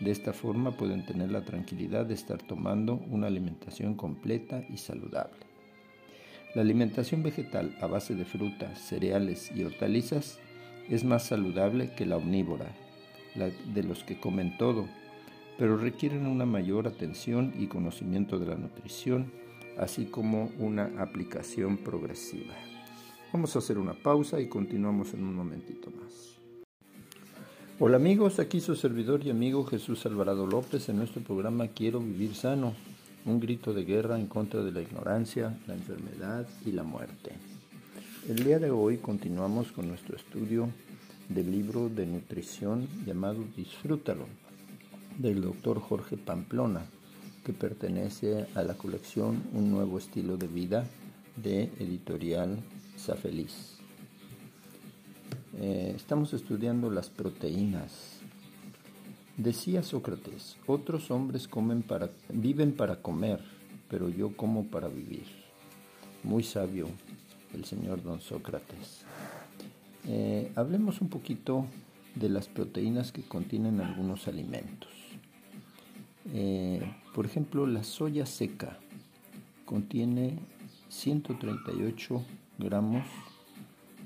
De 0.00 0.10
esta 0.10 0.32
forma 0.32 0.76
pueden 0.76 1.06
tener 1.06 1.30
la 1.30 1.44
tranquilidad 1.44 2.04
de 2.04 2.14
estar 2.14 2.42
tomando 2.42 2.94
una 3.08 3.28
alimentación 3.28 3.94
completa 3.94 4.64
y 4.68 4.78
saludable. 4.78 5.46
La 6.56 6.62
alimentación 6.62 7.22
vegetal 7.22 7.76
a 7.80 7.86
base 7.86 8.16
de 8.16 8.24
frutas, 8.24 8.80
cereales 8.80 9.52
y 9.54 9.62
hortalizas 9.62 10.40
es 10.90 11.04
más 11.04 11.24
saludable 11.24 11.94
que 11.94 12.04
la 12.04 12.16
omnívora, 12.16 12.74
la 13.34 13.50
de 13.50 13.82
los 13.82 14.04
que 14.04 14.18
comen 14.18 14.56
todo, 14.58 14.86
pero 15.58 15.76
requieren 15.76 16.26
una 16.26 16.46
mayor 16.46 16.86
atención 16.86 17.52
y 17.58 17.66
conocimiento 17.66 18.38
de 18.38 18.46
la 18.46 18.56
nutrición, 18.56 19.32
así 19.78 20.06
como 20.06 20.50
una 20.58 20.90
aplicación 20.98 21.78
progresiva. 21.78 22.54
Vamos 23.32 23.56
a 23.56 23.60
hacer 23.60 23.78
una 23.78 23.94
pausa 23.94 24.40
y 24.40 24.48
continuamos 24.48 25.14
en 25.14 25.24
un 25.24 25.34
momentito 25.34 25.90
más. 25.90 26.38
Hola 27.78 27.96
amigos, 27.96 28.38
aquí 28.38 28.60
su 28.60 28.76
servidor 28.76 29.24
y 29.24 29.30
amigo 29.30 29.64
Jesús 29.64 30.04
Alvarado 30.06 30.46
López 30.46 30.88
en 30.88 30.98
nuestro 30.98 31.22
programa 31.22 31.68
Quiero 31.68 32.00
Vivir 32.00 32.34
Sano 32.34 32.74
un 33.24 33.40
grito 33.40 33.72
de 33.72 33.84
guerra 33.84 34.18
en 34.18 34.26
contra 34.26 34.62
de 34.62 34.72
la 34.72 34.80
ignorancia, 34.80 35.56
la 35.66 35.74
enfermedad 35.74 36.46
y 36.64 36.72
la 36.72 36.82
muerte. 36.82 37.32
El 38.28 38.44
día 38.44 38.58
de 38.58 38.70
hoy 38.70 38.98
continuamos 38.98 39.72
con 39.72 39.88
nuestro 39.88 40.16
estudio 40.16 40.68
del 41.34 41.50
libro 41.50 41.88
de 41.88 42.06
nutrición 42.06 42.88
llamado 43.06 43.44
Disfrútalo, 43.56 44.26
del 45.18 45.40
doctor 45.40 45.80
Jorge 45.80 46.16
Pamplona, 46.16 46.86
que 47.44 47.52
pertenece 47.52 48.46
a 48.54 48.62
la 48.62 48.74
colección 48.74 49.42
Un 49.52 49.70
nuevo 49.70 49.98
estilo 49.98 50.36
de 50.36 50.46
vida 50.46 50.86
de 51.36 51.64
editorial 51.78 52.58
Safeliz. 52.96 53.78
Eh, 55.58 55.92
estamos 55.96 56.32
estudiando 56.34 56.90
las 56.90 57.08
proteínas 57.08 58.22
Decía 59.36 59.82
Sócrates, 59.82 60.58
otros 60.66 61.10
hombres 61.10 61.48
comen 61.48 61.82
para, 61.82 62.10
viven 62.28 62.72
para 62.72 62.96
comer, 62.96 63.40
pero 63.88 64.10
yo 64.10 64.36
como 64.36 64.66
para 64.66 64.88
vivir. 64.88 65.24
Muy 66.22 66.42
sabio 66.42 66.88
el 67.54 67.64
señor 67.64 68.02
don 68.02 68.20
Sócrates. 68.20 69.04
Eh, 70.06 70.52
hablemos 70.56 71.00
un 71.00 71.08
poquito 71.08 71.66
de 72.14 72.28
las 72.28 72.48
proteínas 72.48 73.12
que 73.12 73.22
contienen 73.22 73.80
algunos 73.80 74.28
alimentos. 74.28 74.90
Eh, 76.32 76.82
por 77.14 77.26
ejemplo, 77.26 77.66
la 77.66 77.84
soya 77.84 78.26
seca 78.26 78.78
contiene 79.64 80.38
138 80.88 82.22
gramos 82.58 83.06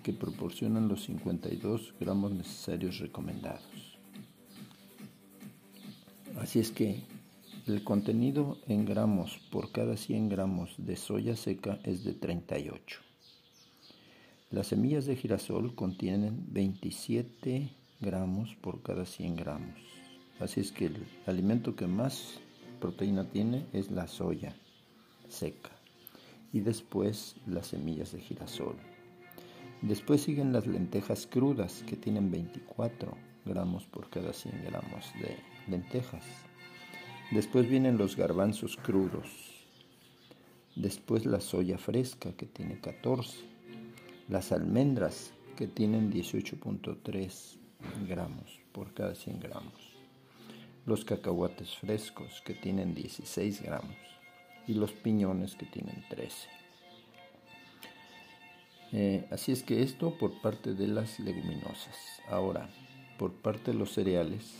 que 0.03 0.13
proporcionan 0.13 0.89
los 0.89 1.05
52 1.05 1.95
gramos 1.99 2.33
necesarios 2.33 2.99
recomendados. 2.99 3.99
Así 6.39 6.61
es 6.61 6.71
que 6.71 7.03
el 7.67 7.83
contenido 7.83 8.59
en 8.69 8.85
gramos 8.85 9.39
por 9.51 9.73
cada 9.73 9.97
100 9.97 10.29
gramos 10.29 10.75
de 10.79 10.97
soya 10.97 11.35
seca 11.35 11.81
es 11.83 12.05
de 12.05 12.13
38. 12.13 13.06
Las 14.53 14.69
semillas 14.69 15.07
de 15.07 15.17
girasol 15.17 15.75
contienen 15.75 16.45
27 16.53 17.69
gramos 18.01 18.55
por 18.55 18.81
cada 18.81 19.05
100 19.05 19.35
gramos. 19.35 19.81
Así 20.39 20.61
es 20.61 20.71
que 20.71 20.87
el 20.87 21.05
alimento 21.27 21.75
que 21.75 21.89
más 21.89 22.39
proteína 22.81 23.29
tiene 23.29 23.67
es 23.73 23.91
la 23.91 24.07
soya 24.07 24.55
seca 25.29 25.73
y 26.53 26.61
después 26.61 27.35
las 27.49 27.67
semillas 27.67 28.13
de 28.13 28.21
girasol. 28.21 28.77
Después 29.83 30.23
siguen 30.23 30.53
las 30.53 30.69
lentejas 30.69 31.27
crudas 31.27 31.83
que 31.85 31.97
tienen 31.97 32.31
24 32.31 33.17
gramos 33.45 33.85
por 33.87 34.09
cada 34.11 34.33
100 34.33 34.63
gramos 34.65 35.13
de 35.21 35.37
lentejas. 35.69 36.25
Después 37.33 37.69
vienen 37.69 37.99
los 37.99 38.15
garbanzos 38.15 38.77
crudos. 38.77 39.27
Después 40.77 41.27
la 41.27 41.41
soya 41.41 41.79
fresca 41.79 42.33
que 42.37 42.47
tiene 42.47 42.79
14. 42.81 43.56
Las 44.29 44.51
almendras 44.51 45.33
que 45.57 45.69
tienen 45.69 46.12
18.3 46.12 47.59
gramos 48.09 48.61
por 48.73 48.93
cada 48.93 49.15
100 49.15 49.41
gramos. 49.41 49.97
Los 50.85 51.05
cacahuates 51.05 51.77
frescos 51.77 52.43
que 52.45 52.55
tienen 52.55 52.95
16 52.95 53.62
gramos. 53.62 53.97
Y 54.67 54.75
los 54.75 54.93
piñones 54.93 55.55
que 55.55 55.67
tienen 55.67 56.05
13. 56.11 56.49
Eh, 58.93 59.29
así 59.31 59.53
es 59.53 59.62
que 59.62 59.83
esto 59.83 60.17
por 60.19 60.41
parte 60.41 60.75
de 60.75 60.89
las 60.89 61.21
leguminosas. 61.21 61.97
Ahora, 62.29 62.69
por 63.19 63.33
parte 63.33 63.73
de 63.73 63.79
los 63.79 63.93
cereales, 63.93 64.55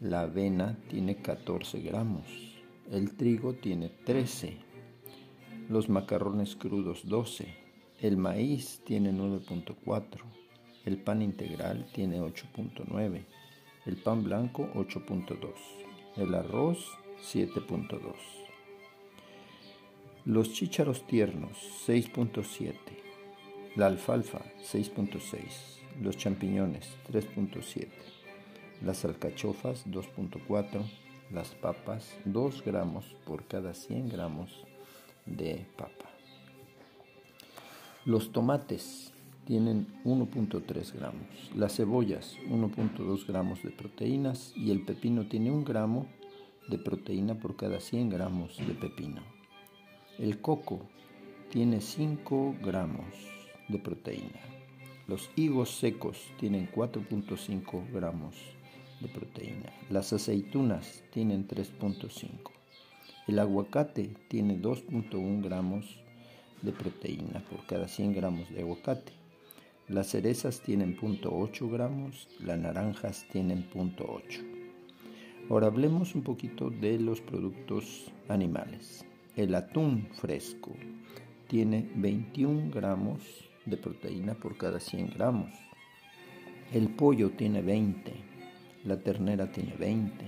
la 0.00 0.22
avena 0.22 0.78
tiene 0.88 1.16
14 1.16 1.80
gramos, 1.80 2.26
el 2.90 3.16
trigo 3.16 3.54
tiene 3.54 3.88
13, 3.88 4.56
los 5.68 5.88
macarrones 5.88 6.54
crudos 6.54 7.08
12, 7.08 7.67
el 8.00 8.16
maíz 8.16 8.80
tiene 8.84 9.12
9.4, 9.12 10.04
el 10.84 10.98
pan 10.98 11.20
integral 11.20 11.84
tiene 11.92 12.20
8.9, 12.20 13.24
el 13.86 13.96
pan 13.96 14.22
blanco 14.22 14.68
8.2, 14.74 15.52
el 16.16 16.34
arroz 16.34 16.86
7.2, 17.20 18.14
los 20.26 20.52
chícharos 20.52 21.06
tiernos 21.08 21.58
6.7, 21.88 22.74
la 23.74 23.86
alfalfa 23.86 24.42
6.6, 24.62 25.80
los 26.00 26.16
champiñones 26.16 26.96
3.7, 27.10 27.88
las 28.84 29.04
alcachofas 29.04 29.84
2.4, 29.88 30.84
las 31.32 31.48
papas 31.56 32.16
2 32.26 32.62
gramos 32.64 33.16
por 33.26 33.44
cada 33.48 33.74
100 33.74 34.08
gramos 34.08 34.64
de 35.26 35.66
papa. 35.76 36.07
Los 38.08 38.32
tomates 38.32 39.12
tienen 39.44 39.86
1.3 40.06 40.94
gramos, 40.94 41.26
las 41.54 41.76
cebollas 41.76 42.38
1.2 42.48 43.26
gramos 43.26 43.62
de 43.62 43.68
proteínas 43.68 44.54
y 44.56 44.70
el 44.70 44.80
pepino 44.80 45.26
tiene 45.26 45.50
1 45.50 45.62
gramo 45.66 46.06
de 46.70 46.78
proteína 46.78 47.34
por 47.34 47.56
cada 47.56 47.80
100 47.80 48.08
gramos 48.08 48.56
de 48.66 48.72
pepino. 48.72 49.20
El 50.18 50.40
coco 50.40 50.80
tiene 51.50 51.82
5 51.82 52.56
gramos 52.64 53.04
de 53.68 53.78
proteína. 53.78 54.40
Los 55.06 55.28
higos 55.36 55.76
secos 55.76 56.30
tienen 56.40 56.66
4.5 56.72 57.92
gramos 57.92 58.36
de 59.02 59.08
proteína. 59.08 59.70
Las 59.90 60.14
aceitunas 60.14 61.04
tienen 61.12 61.46
3.5. 61.46 62.30
El 63.26 63.38
aguacate 63.38 64.14
tiene 64.28 64.58
2.1 64.58 65.42
gramos 65.42 66.07
de 66.62 66.72
proteína 66.72 67.40
por 67.50 67.64
cada 67.66 67.88
100 67.88 68.14
gramos 68.14 68.50
de 68.50 68.60
aguacate. 68.60 69.12
Las 69.88 70.08
cerezas 70.08 70.60
tienen 70.60 70.96
0.8 70.96 71.70
gramos, 71.70 72.28
las 72.40 72.58
naranjas 72.58 73.26
tienen 73.32 73.68
0.8. 73.70 74.58
Ahora 75.50 75.68
hablemos 75.68 76.14
un 76.14 76.22
poquito 76.22 76.68
de 76.68 76.98
los 76.98 77.20
productos 77.22 78.12
animales. 78.28 79.06
El 79.34 79.54
atún 79.54 80.08
fresco 80.12 80.72
tiene 81.46 81.90
21 81.94 82.70
gramos 82.70 83.22
de 83.64 83.76
proteína 83.76 84.34
por 84.34 84.58
cada 84.58 84.80
100 84.80 85.14
gramos. 85.14 85.50
El 86.72 86.88
pollo 86.88 87.30
tiene 87.30 87.62
20, 87.62 88.12
la 88.84 89.00
ternera 89.00 89.50
tiene 89.50 89.74
20, 89.76 90.24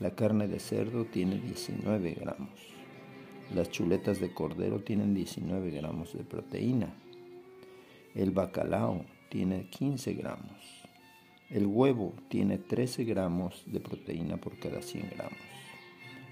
la 0.00 0.10
carne 0.16 0.48
de 0.48 0.58
cerdo 0.58 1.04
tiene 1.04 1.38
19 1.38 2.14
gramos, 2.14 2.50
las 3.54 3.70
chuletas 3.70 4.20
de 4.20 4.32
cordero 4.32 4.80
tienen 4.80 5.14
19 5.14 5.70
gramos 5.70 6.12
de 6.12 6.24
proteína, 6.24 6.94
el 8.14 8.30
bacalao 8.30 9.04
tiene 9.28 9.68
15 9.70 10.14
gramos, 10.14 10.84
el 11.50 11.66
huevo 11.66 12.14
tiene 12.28 12.58
13 12.58 13.04
gramos 13.04 13.62
de 13.66 13.80
proteína 13.80 14.36
por 14.36 14.58
cada 14.58 14.82
100 14.82 15.10
gramos, 15.16 15.38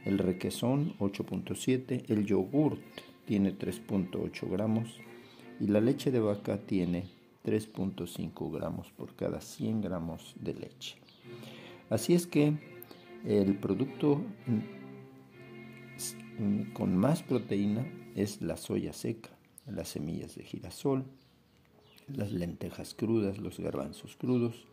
el 0.04 0.18
requesón 0.18 0.94
8.7, 0.98 2.04
el 2.09 2.24
yogurt 2.24 2.80
tiene 3.26 3.56
3.8 3.56 4.50
gramos. 4.50 4.98
Y 5.61 5.66
la 5.66 5.80
leche 5.80 6.11
de 6.11 6.20
vaca 6.20 6.59
tiene 6.59 7.04
3.5 7.44 8.50
gramos 8.50 8.90
por 8.90 9.14
cada 9.14 9.40
100 9.40 9.83
gramos 9.83 10.35
de 10.40 10.54
leche. 10.54 10.96
Así 11.90 12.14
es 12.14 12.26
que 12.26 12.54
el 13.24 13.56
producto 13.56 14.22
con 16.72 16.96
más 16.96 17.22
proteína 17.22 17.87
es 18.16 18.40
la 18.40 18.57
soya 18.57 18.92
seca, 18.92 19.31
las 19.66 19.88
semillas 19.88 20.35
de 20.37 20.44
girasol, 20.44 21.05
las 22.09 22.33
lentejas 22.33 22.94
crudas, 22.94 23.38
los 23.38 23.59
garbanzos 23.59 24.16
crudos 24.16 24.66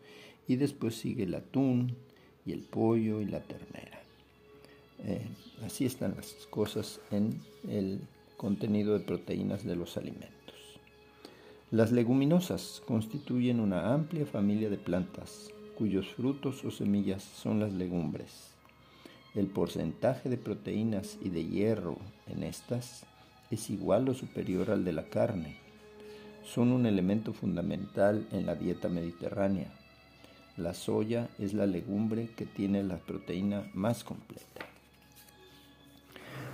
y 0.46 0.56
después 0.56 0.96
sigue 0.96 1.24
el 1.24 1.34
atún 1.34 1.96
y 2.46 2.52
el 2.52 2.60
pollo 2.60 3.20
y 3.20 3.26
la 3.26 3.40
ternera. 3.40 4.00
Eh, 5.04 5.26
así 5.64 5.84
están 5.84 6.16
las 6.16 6.32
cosas 6.50 7.00
en 7.10 7.40
el 7.68 8.00
contenido 8.36 8.94
de 8.98 9.04
proteínas 9.04 9.64
de 9.64 9.76
los 9.76 9.96
alimentos. 9.96 10.34
Las 11.70 11.92
leguminosas 11.92 12.82
constituyen 12.86 13.60
una 13.60 13.92
amplia 13.92 14.24
familia 14.24 14.70
de 14.70 14.78
plantas 14.78 15.52
cuyos 15.76 16.08
frutos 16.08 16.64
o 16.64 16.70
semillas 16.70 17.22
son 17.22 17.60
las 17.60 17.72
legumbres. 17.72 18.57
El 19.38 19.46
porcentaje 19.46 20.28
de 20.28 20.36
proteínas 20.36 21.16
y 21.22 21.28
de 21.28 21.44
hierro 21.46 21.96
en 22.26 22.42
estas 22.42 23.04
es 23.52 23.70
igual 23.70 24.08
o 24.08 24.14
superior 24.14 24.72
al 24.72 24.84
de 24.84 24.92
la 24.92 25.04
carne. 25.04 25.54
Son 26.42 26.72
un 26.72 26.86
elemento 26.86 27.32
fundamental 27.32 28.26
en 28.32 28.46
la 28.46 28.56
dieta 28.56 28.88
mediterránea. 28.88 29.72
La 30.56 30.74
soya 30.74 31.28
es 31.38 31.54
la 31.54 31.66
legumbre 31.66 32.30
que 32.36 32.46
tiene 32.46 32.82
la 32.82 32.96
proteína 32.96 33.70
más 33.74 34.02
completa. 34.02 34.66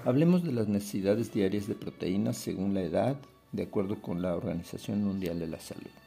Hablemos 0.04 0.44
de 0.44 0.52
las 0.52 0.68
necesidades 0.68 1.32
diarias 1.32 1.66
de 1.66 1.76
proteínas 1.76 2.36
según 2.36 2.74
la 2.74 2.82
edad, 2.82 3.16
de 3.52 3.62
acuerdo 3.62 4.02
con 4.02 4.20
la 4.20 4.36
Organización 4.36 5.02
Mundial 5.02 5.40
de 5.40 5.46
la 5.46 5.58
Salud. 5.58 6.03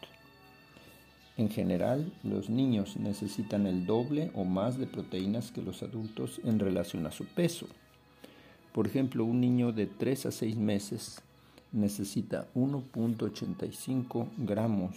En 1.38 1.50
general, 1.50 2.12
los 2.24 2.50
niños 2.50 2.98
necesitan 2.98 3.68
el 3.68 3.86
doble 3.86 4.32
o 4.34 4.44
más 4.44 4.80
de 4.80 4.88
proteínas 4.88 5.52
que 5.52 5.62
los 5.62 5.84
adultos 5.84 6.42
en 6.44 6.58
relación 6.58 7.06
a 7.06 7.12
su 7.12 7.26
peso. 7.26 7.68
Por 8.74 8.88
ejemplo, 8.88 9.24
un 9.24 9.40
niño 9.40 9.72
de 9.72 9.86
3 9.86 10.26
a 10.26 10.32
6 10.32 10.58
meses 10.58 11.22
necesita 11.72 12.48
1.85 12.56 14.30
gramos 14.38 14.96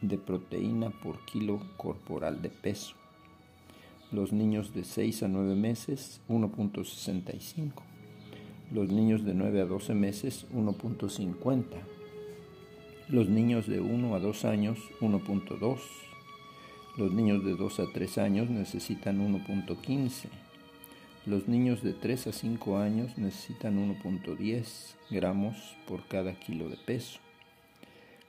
de 0.00 0.16
proteína 0.16 0.90
por 1.02 1.22
kilo 1.26 1.60
corporal 1.76 2.40
de 2.40 2.48
peso. 2.48 2.94
Los 4.12 4.32
niños 4.32 4.72
de 4.72 4.84
6 4.84 5.24
a 5.24 5.28
9 5.28 5.56
meses 5.56 6.22
1.65. 6.30 7.82
Los 8.72 8.88
niños 8.88 9.24
de 9.24 9.34
9 9.34 9.60
a 9.60 9.66
12 9.66 9.94
meses 9.94 10.46
1.50 10.54 11.95
los 13.08 13.28
niños 13.28 13.68
de 13.68 13.80
1 13.80 14.14
a 14.16 14.18
2 14.18 14.44
años 14.44 14.78
1.2. 15.00 15.78
Los 16.96 17.12
niños 17.12 17.44
de 17.44 17.54
2 17.54 17.80
a 17.80 17.92
3 17.92 18.18
años 18.18 18.50
necesitan 18.50 19.20
1.15. 19.20 20.28
Los 21.24 21.46
niños 21.46 21.82
de 21.82 21.92
3 21.92 22.26
a 22.28 22.32
5 22.32 22.78
años 22.78 23.16
necesitan 23.16 23.78
1.10 23.78 24.94
gramos 25.10 25.76
por 25.86 26.06
cada 26.08 26.34
kilo 26.34 26.68
de 26.68 26.76
peso. 26.76 27.20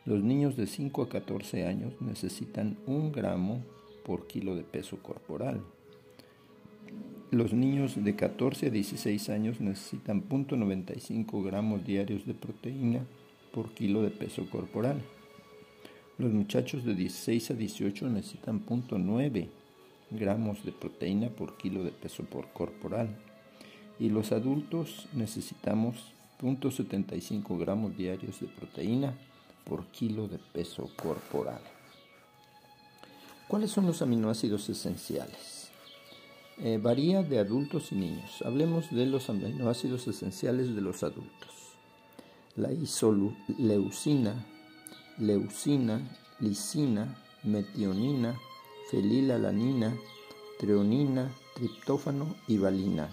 Los 0.06 0.22
niños 0.22 0.56
de 0.56 0.68
5 0.68 1.02
a 1.02 1.10
14 1.10 1.66
años 1.66 1.94
necesitan 2.00 2.78
1 2.86 3.12
gramo 3.12 3.64
por 4.06 4.28
kilo 4.28 4.56
de 4.56 4.64
peso 4.64 4.98
corporal. 5.02 5.62
Los 7.32 7.52
niños 7.52 8.02
de 8.02 8.16
14 8.16 8.68
a 8.68 8.70
16 8.70 9.30
años 9.30 9.60
necesitan 9.60 10.30
0.95 10.30 11.44
gramos 11.44 11.84
diarios 11.84 12.26
de 12.26 12.36
proteína 12.36 13.06
por 13.58 13.72
kilo 13.72 14.04
de 14.04 14.12
peso 14.12 14.48
corporal. 14.52 15.02
Los 16.20 16.32
muchachos 16.32 16.86
de 16.86 16.94
16 16.94 17.50
a 17.50 17.54
18 17.56 18.08
necesitan 18.08 18.64
0.9 18.64 19.50
gramos 20.12 20.64
de 20.64 20.72
proteína 20.72 21.30
por 21.30 21.58
kilo 21.58 21.84
de 21.84 21.90
peso 21.90 22.24
por 22.24 22.50
corporal 22.50 23.18
y 24.00 24.10
los 24.10 24.32
adultos 24.32 25.08
necesitamos 25.14 26.14
0.75 26.40 27.58
gramos 27.58 27.98
diarios 27.98 28.42
de 28.42 28.46
proteína 28.46 29.16
por 29.66 29.88
kilo 29.88 30.28
de 30.28 30.38
peso 30.38 30.92
corporal. 30.96 31.62
¿Cuáles 33.48 33.72
son 33.72 33.88
los 33.88 34.04
aminoácidos 34.04 34.70
esenciales? 34.70 35.72
Eh, 36.60 36.78
varía 36.80 37.24
de 37.24 37.40
adultos 37.40 37.92
y 37.92 37.96
niños. 37.96 38.44
Hablemos 38.46 38.92
de 38.92 39.08
los 39.08 39.32
aminoácidos 39.32 40.08
esenciales 40.08 40.76
de 40.76 40.82
los 40.82 41.02
adultos 41.02 41.58
la 42.58 42.72
isoleucina, 42.72 44.34
leucina, 45.20 46.02
lisina, 46.40 47.16
metionina, 47.44 48.36
fenilalanina, 48.90 49.96
treonina, 50.58 51.32
triptófano 51.54 52.36
y 52.48 52.58
valina. 52.58 53.10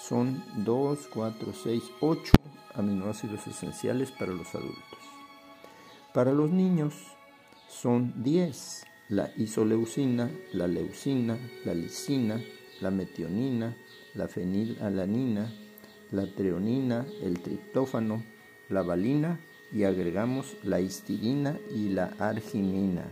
Son 0.00 0.44
2, 0.64 1.08
4, 1.12 1.52
6, 1.64 1.82
8 2.00 2.32
aminoácidos 2.74 3.48
esenciales 3.48 4.12
para 4.12 4.32
los 4.32 4.54
adultos. 4.54 4.98
Para 6.14 6.32
los 6.32 6.50
niños 6.52 6.94
son 7.68 8.22
10, 8.22 8.84
la 9.08 9.32
isoleucina, 9.36 10.30
la 10.52 10.68
leucina, 10.68 11.36
la 11.64 11.74
lisina, 11.74 12.40
la 12.80 12.92
metionina, 12.92 13.76
la 14.14 14.28
fenilalanina, 14.28 15.52
la 16.12 16.26
treonina, 16.32 17.04
el 17.22 17.40
triptófano, 17.40 18.35
la 18.68 18.82
valina 18.82 19.38
y 19.72 19.84
agregamos 19.84 20.56
la 20.62 20.80
histidina 20.80 21.58
y 21.74 21.90
la 21.90 22.12
arginina. 22.18 23.04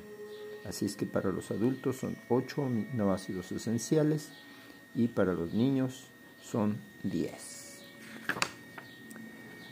Así 0.67 0.87
es 0.87 0.97
que 0.97 1.07
para 1.07 1.31
los 1.31 1.51
adultos 1.51 1.97
son 1.97 2.17
8 2.29 2.65
aminoácidos 2.65 3.53
esenciales 3.53 4.31
y 4.95 5.09
para 5.09 5.35
los 5.35 5.53
niños 5.53 6.07
son 6.43 6.79
10. 7.03 7.65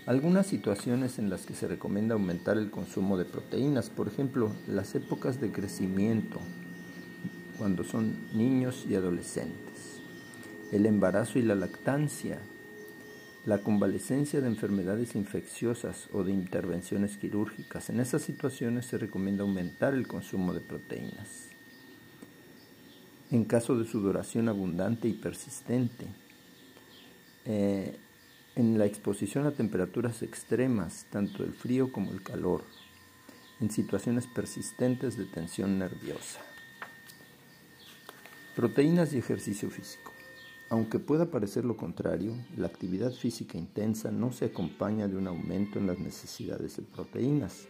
Algunas 0.05 0.49
situaciones 0.49 1.19
en 1.19 1.31
las 1.31 1.47
que 1.47 1.55
se 1.55 1.69
recomienda 1.69 2.15
aumentar 2.15 2.59
el 2.59 2.71
consumo 2.71 3.17
de 3.17 3.25
proteínas, 3.25 3.89
por 3.89 4.09
ejemplo, 4.09 4.51
las 4.67 4.95
épocas 4.97 5.41
de 5.41 5.53
crecimiento 5.53 6.41
cuando 7.57 7.85
son 7.85 8.17
niños 8.35 8.85
y 8.91 8.97
adolescentes, 8.97 10.01
el 10.73 10.87
embarazo 10.87 11.39
y 11.39 11.43
la 11.43 11.55
lactancia, 11.55 12.41
la 13.45 13.59
convalescencia 13.59 14.41
de 14.41 14.47
enfermedades 14.47 15.17
infecciosas 15.17 16.09
o 16.13 16.23
de 16.23 16.33
intervenciones 16.33 17.17
quirúrgicas. 17.17 17.91
En 17.91 17.99
esas 17.99 18.23
situaciones 18.23 18.87
se 18.87 18.99
recomienda 18.99 19.43
aumentar 19.43 19.95
el 19.95 20.07
consumo 20.07 20.55
de 20.55 20.61
proteínas. 20.61 21.49
En 23.31 23.45
caso 23.45 23.77
de 23.77 23.87
sudoración 23.87 24.49
abundante 24.49 25.09
y 25.09 25.15
persistente, 25.15 26.07
eh, 27.45 27.97
en 28.55 28.79
la 28.79 28.87
exposición 28.87 29.47
a 29.47 29.53
temperaturas 29.53 30.23
extremas, 30.23 31.07
tanto 31.11 31.43
el 31.43 31.53
frío 31.53 31.91
como 31.91 32.13
el 32.13 32.23
calor, 32.23 32.63
en 33.61 33.71
situaciones 33.71 34.27
persistentes 34.27 35.17
de 35.17 35.25
tensión 35.25 35.79
nerviosa. 35.79 36.41
Proteínas 38.55 39.15
y 39.15 39.19
ejercicio 39.19 39.71
físico. 39.71 40.12
Aunque 40.73 40.99
pueda 40.99 41.31
parecer 41.31 41.67
lo 41.67 41.77
contrario, 41.77 42.33
la 42.57 42.67
actividad 42.67 43.13
física 43.13 43.59
intensa 43.59 44.11
no 44.11 44.33
se 44.33 44.47
acompaña 44.47 45.07
de 45.07 45.17
un 45.19 45.27
aumento 45.27 45.79
en 45.79 45.87
las 45.87 45.99
necesidades 45.99 46.79
de 46.79 46.83
proteínas. 46.83 47.69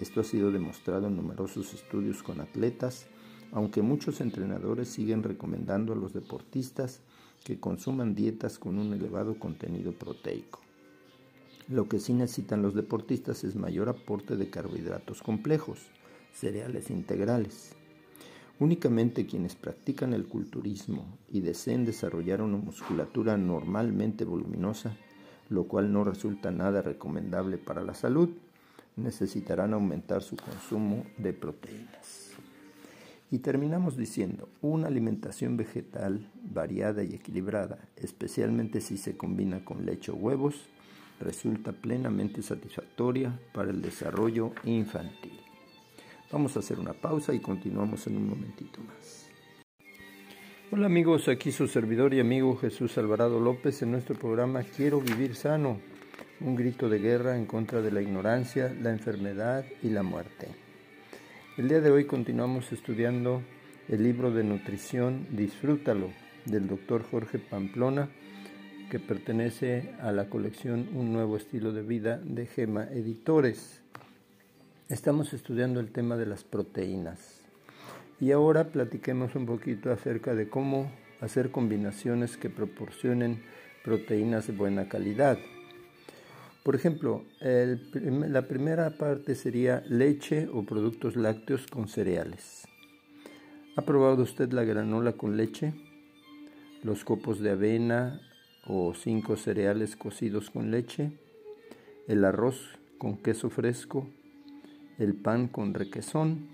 Esto 0.00 0.22
ha 0.22 0.24
sido 0.24 0.50
demostrado 0.50 1.06
en 1.06 1.14
numerosos 1.14 1.72
estudios 1.72 2.24
con 2.24 2.40
atletas, 2.40 3.06
aunque 3.52 3.80
muchos 3.80 4.20
entrenadores 4.20 4.88
siguen 4.88 5.22
recomendando 5.22 5.92
a 5.92 5.96
los 5.96 6.14
deportistas 6.14 7.02
que 7.44 7.60
consuman 7.60 8.16
dietas 8.16 8.58
con 8.58 8.76
un 8.76 8.92
elevado 8.92 9.38
contenido 9.38 9.92
proteico. 9.92 10.58
Lo 11.68 11.88
que 11.88 12.00
sí 12.00 12.12
necesitan 12.12 12.60
los 12.60 12.74
deportistas 12.74 13.44
es 13.44 13.54
mayor 13.54 13.88
aporte 13.88 14.34
de 14.34 14.50
carbohidratos 14.50 15.22
complejos, 15.22 15.78
cereales 16.32 16.90
integrales. 16.90 17.76
Únicamente 18.62 19.26
quienes 19.26 19.56
practican 19.56 20.12
el 20.12 20.26
culturismo 20.26 21.18
y 21.28 21.40
deseen 21.40 21.84
desarrollar 21.84 22.40
una 22.40 22.58
musculatura 22.58 23.36
normalmente 23.36 24.24
voluminosa, 24.24 24.96
lo 25.48 25.64
cual 25.64 25.92
no 25.92 26.04
resulta 26.04 26.52
nada 26.52 26.80
recomendable 26.80 27.58
para 27.58 27.82
la 27.82 27.94
salud, 27.94 28.28
necesitarán 28.94 29.74
aumentar 29.74 30.22
su 30.22 30.36
consumo 30.36 31.04
de 31.18 31.32
proteínas. 31.32 32.34
Y 33.32 33.38
terminamos 33.38 33.96
diciendo, 33.96 34.48
una 34.60 34.86
alimentación 34.86 35.56
vegetal 35.56 36.30
variada 36.44 37.02
y 37.02 37.16
equilibrada, 37.16 37.80
especialmente 37.96 38.80
si 38.80 38.96
se 38.96 39.16
combina 39.16 39.64
con 39.64 39.84
leche 39.84 40.12
o 40.12 40.14
huevos, 40.14 40.68
resulta 41.18 41.72
plenamente 41.72 42.42
satisfactoria 42.42 43.40
para 43.52 43.72
el 43.72 43.82
desarrollo 43.82 44.52
infantil. 44.62 45.41
Vamos 46.32 46.56
a 46.56 46.60
hacer 46.60 46.80
una 46.80 46.94
pausa 46.94 47.34
y 47.34 47.40
continuamos 47.40 48.06
en 48.06 48.16
un 48.16 48.30
momentito 48.30 48.80
más. 48.80 49.28
Hola 50.70 50.86
amigos, 50.86 51.28
aquí 51.28 51.52
su 51.52 51.68
servidor 51.68 52.14
y 52.14 52.20
amigo 52.20 52.56
Jesús 52.56 52.96
Alvarado 52.96 53.38
López 53.38 53.82
en 53.82 53.90
nuestro 53.90 54.14
programa 54.14 54.62
Quiero 54.62 55.02
vivir 55.02 55.34
sano, 55.34 55.78
un 56.40 56.56
grito 56.56 56.88
de 56.88 57.00
guerra 57.00 57.36
en 57.36 57.44
contra 57.44 57.82
de 57.82 57.92
la 57.92 58.00
ignorancia, 58.00 58.74
la 58.80 58.90
enfermedad 58.90 59.66
y 59.82 59.90
la 59.90 60.02
muerte. 60.02 60.48
El 61.58 61.68
día 61.68 61.82
de 61.82 61.90
hoy 61.90 62.06
continuamos 62.06 62.72
estudiando 62.72 63.42
el 63.88 64.02
libro 64.02 64.30
de 64.30 64.42
nutrición 64.42 65.26
Disfrútalo 65.32 66.08
del 66.46 66.66
doctor 66.66 67.02
Jorge 67.02 67.40
Pamplona 67.40 68.08
que 68.90 68.98
pertenece 68.98 69.94
a 70.00 70.12
la 70.12 70.30
colección 70.30 70.88
Un 70.94 71.12
nuevo 71.12 71.36
estilo 71.36 71.72
de 71.72 71.82
vida 71.82 72.16
de 72.24 72.46
Gema 72.46 72.84
Editores. 72.84 73.81
Estamos 74.92 75.32
estudiando 75.32 75.80
el 75.80 75.90
tema 75.90 76.18
de 76.18 76.26
las 76.26 76.44
proteínas 76.44 77.40
y 78.20 78.30
ahora 78.30 78.72
platiquemos 78.72 79.34
un 79.34 79.46
poquito 79.46 79.90
acerca 79.90 80.34
de 80.34 80.50
cómo 80.50 80.92
hacer 81.22 81.50
combinaciones 81.50 82.36
que 82.36 82.50
proporcionen 82.50 83.42
proteínas 83.82 84.48
de 84.48 84.52
buena 84.52 84.90
calidad. 84.90 85.38
Por 86.62 86.74
ejemplo, 86.74 87.24
la 87.40 88.42
primera 88.42 88.98
parte 88.98 89.34
sería 89.34 89.82
leche 89.88 90.46
o 90.52 90.62
productos 90.62 91.16
lácteos 91.16 91.66
con 91.68 91.88
cereales. 91.88 92.68
¿Ha 93.76 93.82
probado 93.86 94.22
usted 94.22 94.52
la 94.52 94.64
granola 94.64 95.12
con 95.14 95.38
leche? 95.38 95.72
Los 96.82 97.02
copos 97.06 97.40
de 97.40 97.48
avena 97.48 98.20
o 98.66 98.92
cinco 98.92 99.38
cereales 99.38 99.96
cocidos 99.96 100.50
con 100.50 100.70
leche, 100.70 101.12
el 102.08 102.26
arroz 102.26 102.78
con 102.98 103.16
queso 103.16 103.48
fresco, 103.48 104.06
el 105.02 105.14
pan 105.14 105.48
con 105.48 105.74
requesón, 105.74 106.48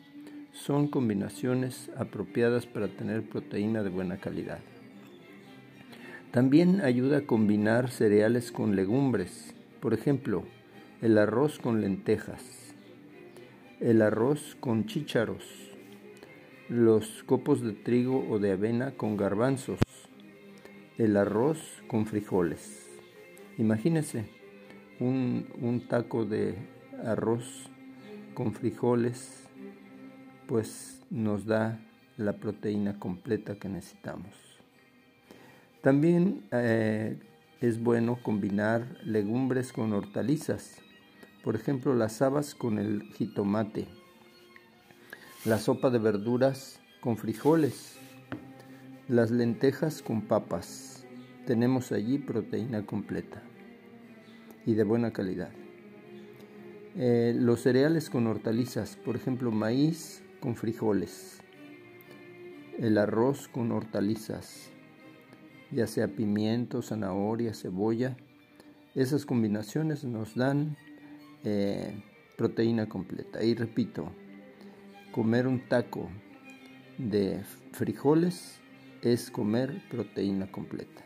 son 0.52 0.88
combinaciones 0.88 1.90
apropiadas 1.96 2.66
para 2.66 2.88
tener 2.88 3.28
proteína 3.28 3.82
de 3.82 3.90
buena 3.90 4.16
calidad. 4.16 4.60
También 6.32 6.80
ayuda 6.80 7.18
a 7.18 7.26
combinar 7.26 7.90
cereales 7.90 8.52
con 8.52 8.76
legumbres 8.76 9.54
por 9.80 9.94
ejemplo, 9.94 10.42
el 11.00 11.18
arroz 11.18 11.60
con 11.60 11.80
lentejas, 11.80 12.74
el 13.78 14.02
arroz 14.02 14.56
con 14.58 14.86
chícharos, 14.86 15.44
los 16.68 17.22
copos 17.22 17.62
de 17.62 17.72
trigo 17.74 18.26
o 18.28 18.40
de 18.40 18.52
avena 18.52 18.96
con 18.96 19.16
garbanzos, 19.16 19.78
el 20.96 21.16
arroz 21.16 21.60
con 21.86 22.06
frijoles. 22.06 22.88
Imagínense 23.56 24.24
un, 24.98 25.46
un 25.60 25.86
taco 25.86 26.24
de 26.24 26.56
arroz 27.04 27.70
con 28.38 28.52
frijoles, 28.52 29.48
pues 30.46 31.00
nos 31.10 31.44
da 31.44 31.80
la 32.16 32.34
proteína 32.34 33.00
completa 33.00 33.56
que 33.56 33.68
necesitamos. 33.68 34.32
También 35.82 36.46
eh, 36.52 37.18
es 37.60 37.82
bueno 37.82 38.20
combinar 38.22 38.86
legumbres 39.02 39.72
con 39.72 39.92
hortalizas, 39.92 40.76
por 41.42 41.56
ejemplo 41.56 41.96
las 41.96 42.22
habas 42.22 42.54
con 42.54 42.78
el 42.78 43.12
jitomate, 43.14 43.88
la 45.44 45.58
sopa 45.58 45.90
de 45.90 45.98
verduras 45.98 46.78
con 47.00 47.16
frijoles, 47.16 47.98
las 49.08 49.32
lentejas 49.32 50.00
con 50.00 50.22
papas. 50.22 51.04
Tenemos 51.44 51.90
allí 51.90 52.18
proteína 52.18 52.86
completa 52.86 53.42
y 54.64 54.74
de 54.74 54.84
buena 54.84 55.12
calidad. 55.12 55.50
Eh, 56.96 57.34
los 57.36 57.60
cereales 57.60 58.10
con 58.10 58.26
hortalizas, 58.26 58.96
por 58.96 59.16
ejemplo 59.16 59.50
maíz 59.50 60.22
con 60.40 60.56
frijoles, 60.56 61.40
el 62.78 62.98
arroz 62.98 63.48
con 63.48 63.72
hortalizas, 63.72 64.70
ya 65.70 65.86
sea 65.86 66.08
pimiento, 66.08 66.82
zanahoria, 66.82 67.54
cebolla. 67.54 68.16
Esas 68.94 69.26
combinaciones 69.26 70.04
nos 70.04 70.34
dan 70.34 70.76
eh, 71.44 72.02
proteína 72.36 72.88
completa. 72.88 73.42
Y 73.44 73.54
repito, 73.54 74.10
comer 75.12 75.46
un 75.46 75.68
taco 75.68 76.08
de 76.98 77.42
frijoles 77.72 78.60
es 79.02 79.30
comer 79.30 79.82
proteína 79.90 80.50
completa. 80.50 81.02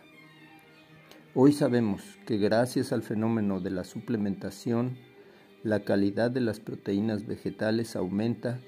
Hoy 1.35 1.53
sabemos 1.53 2.03
que 2.27 2.37
gracias 2.37 2.93
al 2.93 3.03
fenómeno 3.03 3.61
de 3.61 3.71
la 3.71 3.85
suplementación, 3.85 4.99
la 5.65 5.85
calidad 5.85 6.31
de 6.31 6.41
las 6.41 6.59
proteínas 6.59 7.27
vegetales 7.27 7.95
aumenta 7.95 8.61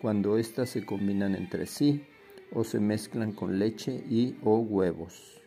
cuando 0.00 0.36
éstas 0.36 0.68
se 0.70 0.84
combinan 0.84 1.34
entre 1.34 1.66
sí 1.66 2.04
o 2.52 2.64
se 2.64 2.78
mezclan 2.78 3.32
con 3.32 3.58
leche 3.58 4.04
y 4.10 4.36
o 4.42 4.58
huevos. 4.58 5.40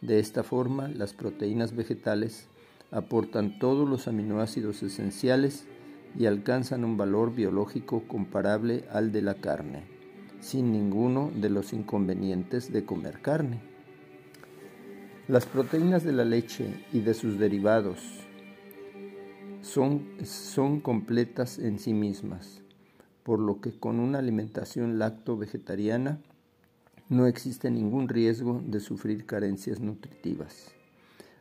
De 0.00 0.18
esta 0.18 0.42
forma, 0.42 0.88
las 0.88 1.12
proteínas 1.12 1.76
vegetales 1.76 2.48
aportan 2.90 3.58
todos 3.58 3.86
los 3.86 4.08
aminoácidos 4.08 4.82
esenciales 4.82 5.66
y 6.18 6.24
alcanzan 6.24 6.84
un 6.84 6.96
valor 6.96 7.34
biológico 7.34 8.04
comparable 8.08 8.84
al 8.90 9.12
de 9.12 9.20
la 9.20 9.34
carne, 9.34 9.82
sin 10.40 10.72
ninguno 10.72 11.30
de 11.34 11.50
los 11.50 11.74
inconvenientes 11.74 12.72
de 12.72 12.84
comer 12.86 13.20
carne. 13.20 13.60
Las 15.26 15.44
proteínas 15.44 16.04
de 16.04 16.12
la 16.12 16.24
leche 16.24 16.84
y 16.90 17.00
de 17.00 17.12
sus 17.12 17.38
derivados 17.38 18.27
son, 19.68 20.06
son 20.24 20.80
completas 20.80 21.58
en 21.58 21.78
sí 21.78 21.92
mismas, 21.92 22.62
por 23.22 23.38
lo 23.38 23.60
que 23.60 23.78
con 23.78 24.00
una 24.00 24.18
alimentación 24.18 24.98
lacto-vegetariana 24.98 26.20
no 27.10 27.26
existe 27.26 27.70
ningún 27.70 28.08
riesgo 28.08 28.62
de 28.66 28.80
sufrir 28.80 29.26
carencias 29.26 29.80
nutritivas. 29.80 30.72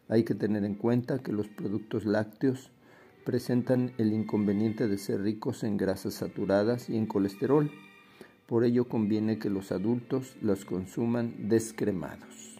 Hay 0.09 0.23
que 0.23 0.35
tener 0.35 0.65
en 0.65 0.75
cuenta 0.75 1.19
que 1.19 1.31
los 1.31 1.47
productos 1.47 2.05
lácteos 2.05 2.71
presentan 3.25 3.91
el 3.97 4.13
inconveniente 4.13 4.87
de 4.87 4.97
ser 4.97 5.21
ricos 5.21 5.63
en 5.63 5.77
grasas 5.77 6.15
saturadas 6.15 6.89
y 6.89 6.97
en 6.97 7.05
colesterol. 7.05 7.71
Por 8.45 8.63
ello 8.63 8.87
conviene 8.87 9.39
que 9.39 9.49
los 9.49 9.71
adultos 9.71 10.35
los 10.41 10.63
consuman 10.63 11.49
descremados. 11.49 12.57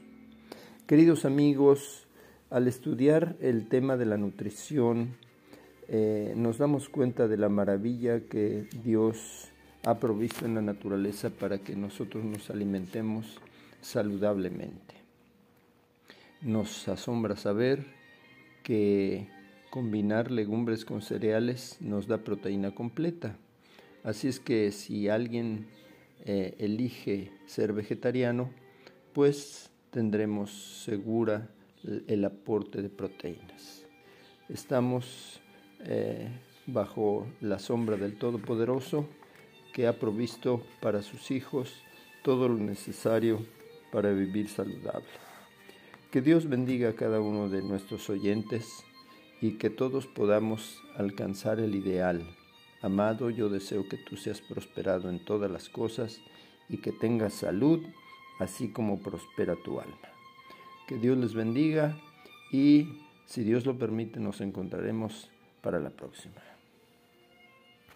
Queridos 0.86 1.24
amigos, 1.24 2.08
al 2.50 2.68
estudiar 2.68 3.38
el 3.42 3.68
tema 3.68 3.96
de 3.98 4.06
la 4.06 4.18
nutrición, 4.18 5.16
eh, 5.90 6.34
nos 6.36 6.58
damos 6.58 6.90
cuenta 6.90 7.28
de 7.28 7.38
la 7.38 7.50
maravilla 7.50 8.22
que 8.22 8.68
Dios 8.84 9.50
ha 9.86 10.00
provisto 10.00 10.46
en 10.46 10.56
la 10.56 10.62
naturaleza 10.62 11.30
para 11.30 11.60
que 11.60 11.76
nosotros 11.76 12.26
nos 12.26 12.50
alimentemos 12.50 13.40
saludablemente. 13.82 14.96
Nos 16.42 16.88
asombra 16.88 17.38
saber 17.38 17.86
que 18.64 19.28
combinar 19.70 20.30
legumbres 20.30 20.84
con 20.84 21.02
cereales 21.02 21.78
nos 21.80 22.08
da 22.08 22.18
proteína 22.18 22.76
completa. 22.76 23.38
Así 24.04 24.28
es 24.28 24.40
que 24.40 24.72
si 24.72 25.08
alguien 25.08 25.68
eh, 26.26 26.56
elige 26.60 27.32
ser 27.46 27.72
vegetariano, 27.72 28.50
pues 29.14 29.72
tendremos 29.92 30.84
segura 30.84 31.50
el 32.08 32.26
aporte 32.26 32.82
de 32.82 32.90
proteínas. 32.90 33.86
Estamos 34.50 35.42
eh, 35.88 36.30
bajo 36.66 37.26
la 37.40 37.60
sombra 37.60 37.96
del 37.98 38.18
Todopoderoso 38.18 39.08
que 39.74 39.88
ha 39.88 40.00
provisto 40.00 40.62
para 40.82 41.02
sus 41.02 41.32
hijos 41.32 41.74
todo 42.24 42.50
lo 42.50 42.58
necesario 42.58 43.46
para 43.92 44.12
vivir 44.12 44.50
saludable. 44.50 45.08
Que 46.12 46.22
Dios 46.22 46.50
bendiga 46.50 46.90
a 46.90 46.96
cada 46.96 47.22
uno 47.22 47.48
de 47.48 47.62
nuestros 47.62 48.10
oyentes 48.10 48.84
y 49.42 49.52
que 49.52 49.70
todos 49.70 50.08
podamos 50.08 50.82
alcanzar 50.96 51.60
el 51.60 51.76
ideal. 51.76 52.28
Amado, 52.82 53.30
yo 53.30 53.50
deseo 53.50 53.88
que 53.88 53.98
tú 53.98 54.18
seas 54.18 54.42
prosperado 54.42 55.10
en 55.10 55.24
todas 55.24 55.50
las 55.50 55.70
cosas 55.70 56.22
y 56.70 56.78
que 56.78 56.92
tengas 56.92 57.34
salud, 57.34 57.82
así 58.40 58.70
como 58.70 59.02
prospera 59.02 59.56
tu 59.64 59.80
alma. 59.80 59.96
Que 60.88 60.98
Dios 60.98 61.18
les 61.18 61.34
bendiga 61.34 61.98
y 62.52 63.04
si 63.26 63.44
Dios 63.44 63.66
lo 63.66 63.78
permite 63.78 64.20
nos 64.20 64.42
encontraremos 64.42 65.30
para 65.62 65.80
la 65.80 65.90
próxima. 65.90 66.36